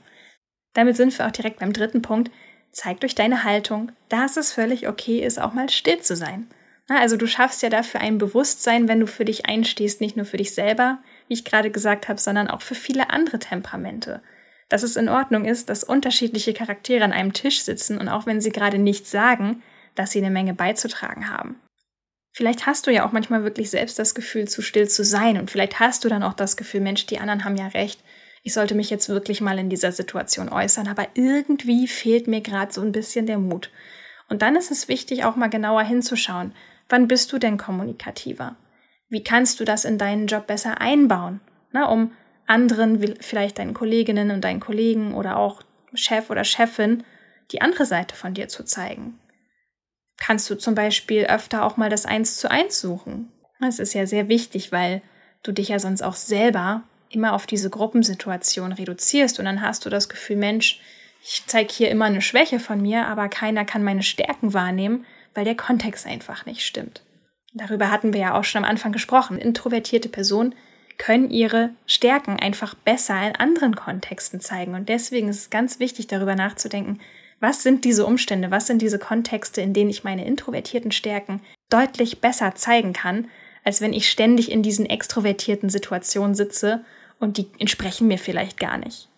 Damit 0.73 0.97
sind 0.97 1.17
wir 1.17 1.25
auch 1.27 1.31
direkt 1.31 1.59
beim 1.59 1.73
dritten 1.73 2.01
Punkt. 2.01 2.31
Zeig 2.71 2.99
durch 2.99 3.15
deine 3.15 3.43
Haltung, 3.43 3.91
dass 4.09 4.37
es 4.37 4.51
völlig 4.53 4.87
okay 4.87 5.19
ist, 5.19 5.39
auch 5.39 5.53
mal 5.53 5.69
still 5.69 5.99
zu 5.99 6.15
sein. 6.15 6.47
Also 6.87 7.17
du 7.17 7.27
schaffst 7.27 7.61
ja 7.63 7.69
dafür 7.69 8.01
ein 8.01 8.17
Bewusstsein, 8.17 8.87
wenn 8.87 8.99
du 8.99 9.07
für 9.07 9.25
dich 9.25 9.45
einstehst, 9.45 9.99
nicht 9.99 10.15
nur 10.15 10.25
für 10.25 10.37
dich 10.37 10.53
selber, 10.53 10.99
wie 11.27 11.33
ich 11.33 11.45
gerade 11.45 11.71
gesagt 11.71 12.07
habe, 12.07 12.19
sondern 12.19 12.49
auch 12.49 12.61
für 12.61 12.75
viele 12.75 13.09
andere 13.09 13.39
Temperamente. 13.39 14.21
Dass 14.69 14.83
es 14.83 14.95
in 14.95 15.09
Ordnung 15.09 15.45
ist, 15.45 15.69
dass 15.69 15.83
unterschiedliche 15.83 16.53
Charaktere 16.53 17.03
an 17.03 17.13
einem 17.13 17.33
Tisch 17.33 17.61
sitzen 17.61 17.97
und 17.97 18.09
auch 18.09 18.25
wenn 18.25 18.41
sie 18.41 18.51
gerade 18.51 18.77
nichts 18.77 19.11
sagen, 19.11 19.63
dass 19.95 20.11
sie 20.11 20.19
eine 20.19 20.29
Menge 20.29 20.53
beizutragen 20.53 21.29
haben. 21.29 21.59
Vielleicht 22.33 22.67
hast 22.67 22.85
du 22.85 22.91
ja 22.91 23.05
auch 23.05 23.13
manchmal 23.13 23.43
wirklich 23.43 23.69
selbst 23.71 23.97
das 23.97 24.13
Gefühl, 24.13 24.47
zu 24.47 24.61
still 24.61 24.87
zu 24.87 25.03
sein 25.03 25.39
und 25.39 25.49
vielleicht 25.49 25.79
hast 25.79 26.03
du 26.03 26.09
dann 26.09 26.21
auch 26.21 26.33
das 26.33 26.55
Gefühl, 26.55 26.81
Mensch, 26.81 27.05
die 27.07 27.19
anderen 27.19 27.43
haben 27.43 27.55
ja 27.55 27.67
recht, 27.67 27.99
ich 28.43 28.53
sollte 28.53 28.75
mich 28.75 28.89
jetzt 28.89 29.09
wirklich 29.09 29.41
mal 29.41 29.57
in 29.57 29.69
dieser 29.69 29.91
Situation 29.91 30.49
äußern, 30.49 30.87
aber 30.87 31.07
irgendwie 31.15 31.87
fehlt 31.87 32.27
mir 32.27 32.41
gerade 32.41 32.71
so 32.71 32.81
ein 32.81 32.91
bisschen 32.91 33.25
der 33.25 33.39
Mut. 33.39 33.71
Und 34.29 34.41
dann 34.41 34.55
ist 34.55 34.71
es 34.71 34.87
wichtig, 34.87 35.23
auch 35.23 35.35
mal 35.35 35.49
genauer 35.49 35.83
hinzuschauen, 35.83 36.53
wann 36.89 37.07
bist 37.07 37.33
du 37.33 37.39
denn 37.39 37.57
kommunikativer? 37.57 38.55
Wie 39.09 39.23
kannst 39.23 39.59
du 39.59 39.65
das 39.65 39.85
in 39.85 39.97
deinen 39.97 40.27
Job 40.27 40.47
besser 40.47 40.81
einbauen, 40.81 41.39
na, 41.71 41.89
um 41.89 42.11
anderen, 42.45 43.15
vielleicht 43.19 43.59
deinen 43.59 43.73
Kolleginnen 43.73 44.31
und 44.31 44.41
deinen 44.41 44.59
Kollegen 44.59 45.13
oder 45.13 45.37
auch 45.37 45.61
Chef 45.93 46.29
oder 46.29 46.43
Chefin, 46.43 47.03
die 47.51 47.61
andere 47.61 47.85
Seite 47.85 48.15
von 48.15 48.33
dir 48.33 48.47
zu 48.47 48.63
zeigen? 48.63 49.19
Kannst 50.17 50.49
du 50.49 50.55
zum 50.55 50.75
Beispiel 50.75 51.25
öfter 51.25 51.63
auch 51.63 51.77
mal 51.77 51.89
das 51.89 52.05
Eins 52.05 52.37
zu 52.37 52.49
eins 52.49 52.81
suchen? 52.81 53.31
Das 53.59 53.79
ist 53.79 53.93
ja 53.93 54.05
sehr 54.05 54.27
wichtig, 54.27 54.71
weil 54.71 55.01
du 55.43 55.51
dich 55.51 55.69
ja 55.69 55.79
sonst 55.79 56.01
auch 56.01 56.15
selber 56.15 56.83
immer 57.09 57.33
auf 57.33 57.45
diese 57.45 57.69
Gruppensituation 57.69 58.73
reduzierst 58.73 59.39
und 59.39 59.45
dann 59.45 59.61
hast 59.61 59.85
du 59.85 59.89
das 59.89 60.09
Gefühl, 60.09 60.35
Mensch, 60.35 60.81
ich 61.23 61.43
zeige 61.47 61.73
hier 61.73 61.89
immer 61.89 62.05
eine 62.05 62.21
Schwäche 62.21 62.59
von 62.59 62.81
mir, 62.81 63.05
aber 63.07 63.29
keiner 63.29 63.65
kann 63.65 63.83
meine 63.83 64.03
Stärken 64.03 64.53
wahrnehmen, 64.53 65.05
weil 65.33 65.45
der 65.45 65.55
Kontext 65.55 66.05
einfach 66.05 66.45
nicht 66.45 66.65
stimmt. 66.65 67.01
Darüber 67.57 67.91
hatten 67.91 68.13
wir 68.13 68.19
ja 68.19 68.35
auch 68.35 68.43
schon 68.43 68.63
am 68.63 68.69
Anfang 68.69 68.91
gesprochen. 68.91 69.39
Introvertierte 69.39 70.09
Personen 70.09 70.53
können 70.97 71.29
ihre 71.29 71.71
Stärken 71.85 72.39
einfach 72.39 72.75
besser 72.75 73.15
in 73.27 73.35
anderen 73.35 73.75
Kontexten 73.75 74.39
zeigen. 74.39 74.75
Und 74.75 74.89
deswegen 74.89 75.27
ist 75.29 75.37
es 75.37 75.49
ganz 75.49 75.79
wichtig, 75.79 76.07
darüber 76.07 76.35
nachzudenken, 76.35 76.99
was 77.39 77.63
sind 77.63 77.85
diese 77.85 78.05
Umstände, 78.05 78.49
was 78.51 78.67
sind 78.67 78.81
diese 78.81 78.99
Kontexte, 78.99 79.61
in 79.61 79.73
denen 79.73 79.89
ich 79.89 80.03
meine 80.03 80.25
introvertierten 80.25 80.91
Stärken 80.91 81.41
deutlich 81.69 82.21
besser 82.21 82.55
zeigen 82.55 82.93
kann, 82.93 83.27
als 83.63 83.81
wenn 83.81 83.93
ich 83.93 84.09
ständig 84.09 84.51
in 84.51 84.63
diesen 84.63 84.85
extrovertierten 84.85 85.69
Situationen 85.69 86.35
sitze 86.35 86.83
und 87.19 87.37
die 87.37 87.47
entsprechen 87.59 88.07
mir 88.07 88.17
vielleicht 88.17 88.59
gar 88.59 88.77
nicht. 88.77 89.09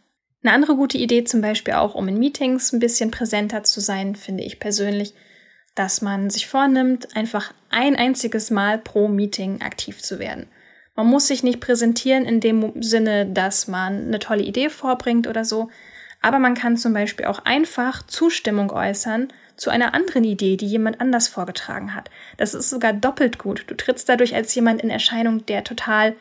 Eine 0.43 0.53
andere 0.53 0.75
gute 0.75 0.97
Idee 0.97 1.25
zum 1.25 1.41
Beispiel 1.41 1.75
auch, 1.75 1.95
um 1.95 2.07
in 2.07 2.17
Meetings 2.17 2.71
ein 2.71 2.79
bisschen 2.79 3.11
präsenter 3.11 3.63
zu 3.63 3.81
sein, 3.81 4.15
finde 4.15 4.43
ich 4.43 4.59
persönlich, 4.59 5.13
dass 5.79 6.01
man 6.01 6.29
sich 6.29 6.45
vornimmt, 6.45 7.15
einfach 7.15 7.53
ein 7.69 7.95
einziges 7.95 8.51
Mal 8.51 8.79
pro 8.79 9.07
Meeting 9.07 9.61
aktiv 9.61 10.01
zu 10.01 10.19
werden. 10.19 10.47
Man 10.97 11.07
muss 11.07 11.27
sich 11.27 11.41
nicht 11.41 11.61
präsentieren 11.61 12.25
in 12.25 12.41
dem 12.41 12.83
Sinne, 12.83 13.25
dass 13.25 13.69
man 13.69 14.07
eine 14.07 14.19
tolle 14.19 14.43
Idee 14.43 14.69
vorbringt 14.69 15.25
oder 15.25 15.45
so, 15.45 15.69
aber 16.21 16.37
man 16.37 16.53
kann 16.53 16.75
zum 16.75 16.91
Beispiel 16.93 17.27
auch 17.27 17.45
einfach 17.45 18.05
Zustimmung 18.05 18.71
äußern 18.71 19.29
zu 19.55 19.69
einer 19.69 19.93
anderen 19.93 20.25
Idee, 20.25 20.57
die 20.57 20.67
jemand 20.67 20.99
anders 20.99 21.29
vorgetragen 21.29 21.95
hat. 21.95 22.09
Das 22.35 22.53
ist 22.53 22.69
sogar 22.69 22.91
doppelt 22.91 23.37
gut. 23.37 23.63
Du 23.67 23.73
trittst 23.73 24.09
dadurch 24.09 24.35
als 24.35 24.53
jemand 24.53 24.81
in 24.81 24.89
Erscheinung, 24.89 25.45
der 25.45 25.63
total 25.63 26.13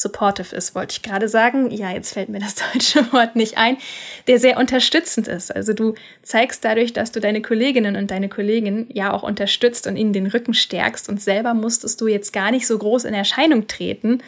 supportive 0.00 0.56
ist, 0.56 0.74
wollte 0.74 0.92
ich 0.92 1.02
gerade 1.02 1.28
sagen. 1.28 1.70
Ja, 1.70 1.90
jetzt 1.90 2.14
fällt 2.14 2.30
mir 2.30 2.40
das 2.40 2.54
deutsche 2.72 3.12
Wort 3.12 3.36
nicht 3.36 3.58
ein, 3.58 3.76
der 4.26 4.38
sehr 4.38 4.58
unterstützend 4.58 5.28
ist. 5.28 5.54
Also 5.54 5.74
du 5.74 5.94
zeigst 6.22 6.64
dadurch, 6.64 6.92
dass 6.92 7.12
du 7.12 7.20
deine 7.20 7.42
Kolleginnen 7.42 7.96
und 7.96 8.10
deine 8.10 8.28
Kollegen 8.28 8.86
ja 8.92 9.12
auch 9.12 9.22
unterstützt 9.22 9.86
und 9.86 9.96
ihnen 9.96 10.12
den 10.12 10.26
Rücken 10.26 10.54
stärkst 10.54 11.08
und 11.08 11.20
selber 11.20 11.52
musstest 11.52 12.00
du 12.00 12.06
jetzt 12.06 12.32
gar 12.32 12.50
nicht 12.50 12.66
so 12.66 12.78
groß 12.78 13.04
in 13.04 13.14
Erscheinung 13.14 13.66
treten 13.66 14.22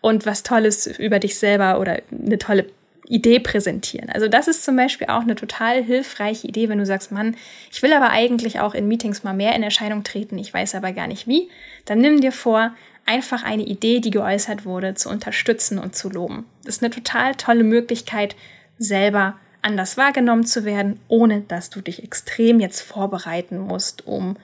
und 0.00 0.26
was 0.26 0.44
Tolles 0.44 0.86
über 0.86 1.18
dich 1.18 1.38
selber 1.38 1.80
oder 1.80 2.00
eine 2.12 2.38
tolle 2.38 2.66
Idee 3.08 3.38
präsentieren. 3.38 4.10
Also 4.10 4.28
das 4.28 4.48
ist 4.48 4.64
zum 4.64 4.76
Beispiel 4.76 5.08
auch 5.08 5.22
eine 5.22 5.34
total 5.34 5.82
hilfreiche 5.82 6.46
Idee, 6.46 6.68
wenn 6.68 6.78
du 6.78 6.86
sagst, 6.86 7.12
Mann, 7.12 7.36
ich 7.72 7.82
will 7.82 7.92
aber 7.92 8.10
eigentlich 8.10 8.60
auch 8.60 8.74
in 8.74 8.88
Meetings 8.88 9.22
mal 9.22 9.34
mehr 9.34 9.54
in 9.54 9.62
Erscheinung 9.62 10.04
treten, 10.04 10.38
ich 10.38 10.52
weiß 10.52 10.74
aber 10.74 10.92
gar 10.92 11.06
nicht 11.06 11.26
wie, 11.26 11.48
dann 11.84 12.00
nimm 12.00 12.20
dir 12.20 12.32
vor, 12.32 12.72
einfach 13.06 13.42
eine 13.42 13.64
Idee, 13.64 14.00
die 14.00 14.10
geäußert 14.10 14.64
wurde, 14.64 14.94
zu 14.94 15.08
unterstützen 15.08 15.78
und 15.78 15.94
zu 15.94 16.10
loben. 16.10 16.44
Das 16.64 16.76
ist 16.76 16.82
eine 16.82 16.92
total 16.92 17.34
tolle 17.34 17.64
Möglichkeit, 17.64 18.36
selber 18.78 19.38
anders 19.62 19.96
wahrgenommen 19.96 20.44
zu 20.44 20.64
werden, 20.64 21.00
ohne 21.08 21.40
dass 21.40 21.70
du 21.70 21.80
dich 21.80 22.02
extrem 22.02 22.60
jetzt 22.60 22.80
vorbereiten 22.80 23.58
musst, 23.58 24.06
um 24.06 24.36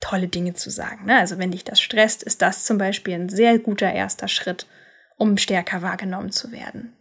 tolle 0.00 0.28
Dinge 0.28 0.54
zu 0.54 0.70
sagen. 0.70 1.06
Ne? 1.06 1.18
Also 1.18 1.38
wenn 1.38 1.50
dich 1.50 1.64
das 1.64 1.80
stresst, 1.80 2.22
ist 2.22 2.42
das 2.42 2.64
zum 2.64 2.78
Beispiel 2.78 3.14
ein 3.14 3.28
sehr 3.28 3.58
guter 3.58 3.92
erster 3.92 4.28
Schritt, 4.28 4.66
um 5.16 5.36
stärker 5.38 5.82
wahrgenommen 5.82 6.30
zu 6.30 6.52
werden. 6.52 6.92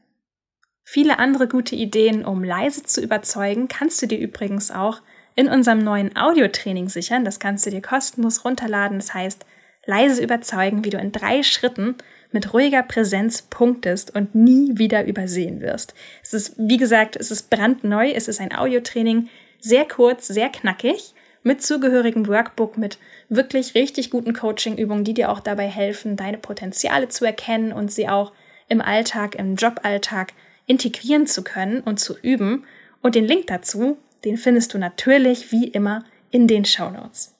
Viele 0.83 1.19
andere 1.19 1.47
gute 1.47 1.75
Ideen, 1.75 2.25
um 2.25 2.43
leise 2.43 2.83
zu 2.83 3.01
überzeugen, 3.01 3.67
kannst 3.67 4.01
du 4.01 4.07
dir 4.07 4.19
übrigens 4.19 4.71
auch 4.71 5.01
in 5.35 5.47
unserem 5.47 5.79
neuen 5.79 6.15
Audiotraining 6.15 6.89
sichern. 6.89 7.25
Das 7.25 7.39
kannst 7.39 7.65
du 7.65 7.71
dir 7.71 7.81
kostenlos 7.81 8.45
runterladen. 8.45 8.99
Das 8.99 9.13
heißt, 9.13 9.45
leise 9.85 10.23
überzeugen, 10.23 10.85
wie 10.85 10.89
du 10.89 10.97
in 10.97 11.11
drei 11.11 11.43
Schritten 11.43 11.95
mit 12.31 12.53
ruhiger 12.53 12.83
Präsenz 12.83 13.43
punktest 13.43 14.15
und 14.15 14.33
nie 14.33 14.77
wieder 14.77 15.05
übersehen 15.05 15.61
wirst. 15.61 15.93
Es 16.23 16.33
ist, 16.33 16.55
wie 16.57 16.77
gesagt, 16.77 17.15
es 17.15 17.31
ist 17.31 17.49
brandneu, 17.49 18.11
es 18.11 18.27
ist 18.27 18.41
ein 18.41 18.55
Audiotraining, 18.55 19.29
sehr 19.59 19.85
kurz, 19.85 20.27
sehr 20.27 20.49
knackig 20.49 21.13
mit 21.43 21.61
zugehörigem 21.61 22.27
Workbook, 22.27 22.77
mit 22.77 22.97
wirklich 23.29 23.75
richtig 23.75 24.09
guten 24.09 24.33
Coaching-Übungen, 24.33 25.03
die 25.03 25.13
dir 25.13 25.29
auch 25.29 25.41
dabei 25.41 25.67
helfen, 25.67 26.15
deine 26.15 26.37
Potenziale 26.37 27.09
zu 27.09 27.25
erkennen 27.25 27.71
und 27.71 27.91
sie 27.91 28.09
auch 28.09 28.31
im 28.69 28.81
Alltag, 28.81 29.35
im 29.35 29.55
Joballtag 29.55 30.33
integrieren 30.65 31.27
zu 31.27 31.43
können 31.43 31.81
und 31.81 31.99
zu 31.99 32.17
üben. 32.21 32.65
Und 33.01 33.15
den 33.15 33.25
Link 33.25 33.47
dazu, 33.47 33.97
den 34.23 34.37
findest 34.37 34.73
du 34.73 34.77
natürlich 34.77 35.51
wie 35.51 35.67
immer 35.67 36.05
in 36.31 36.47
den 36.47 36.65
Show 36.65 36.89
Notes. 36.89 37.32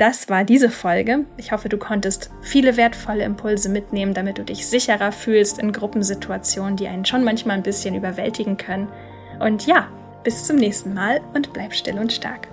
Das 0.00 0.30
war 0.30 0.44
diese 0.44 0.70
Folge. 0.70 1.26
Ich 1.36 1.52
hoffe, 1.52 1.68
du 1.68 1.76
konntest 1.76 2.30
viele 2.40 2.78
wertvolle 2.78 3.22
Impulse 3.22 3.68
mitnehmen, 3.68 4.14
damit 4.14 4.38
du 4.38 4.44
dich 4.44 4.66
sicherer 4.66 5.12
fühlst 5.12 5.58
in 5.58 5.72
Gruppensituationen, 5.72 6.76
die 6.76 6.88
einen 6.88 7.04
schon 7.04 7.22
manchmal 7.22 7.58
ein 7.58 7.62
bisschen 7.62 7.94
überwältigen 7.94 8.56
können. 8.56 8.88
Und 9.40 9.66
ja, 9.66 9.88
bis 10.24 10.46
zum 10.46 10.56
nächsten 10.56 10.94
Mal 10.94 11.20
und 11.34 11.52
bleib 11.52 11.74
still 11.74 11.98
und 11.98 12.14
stark. 12.14 12.48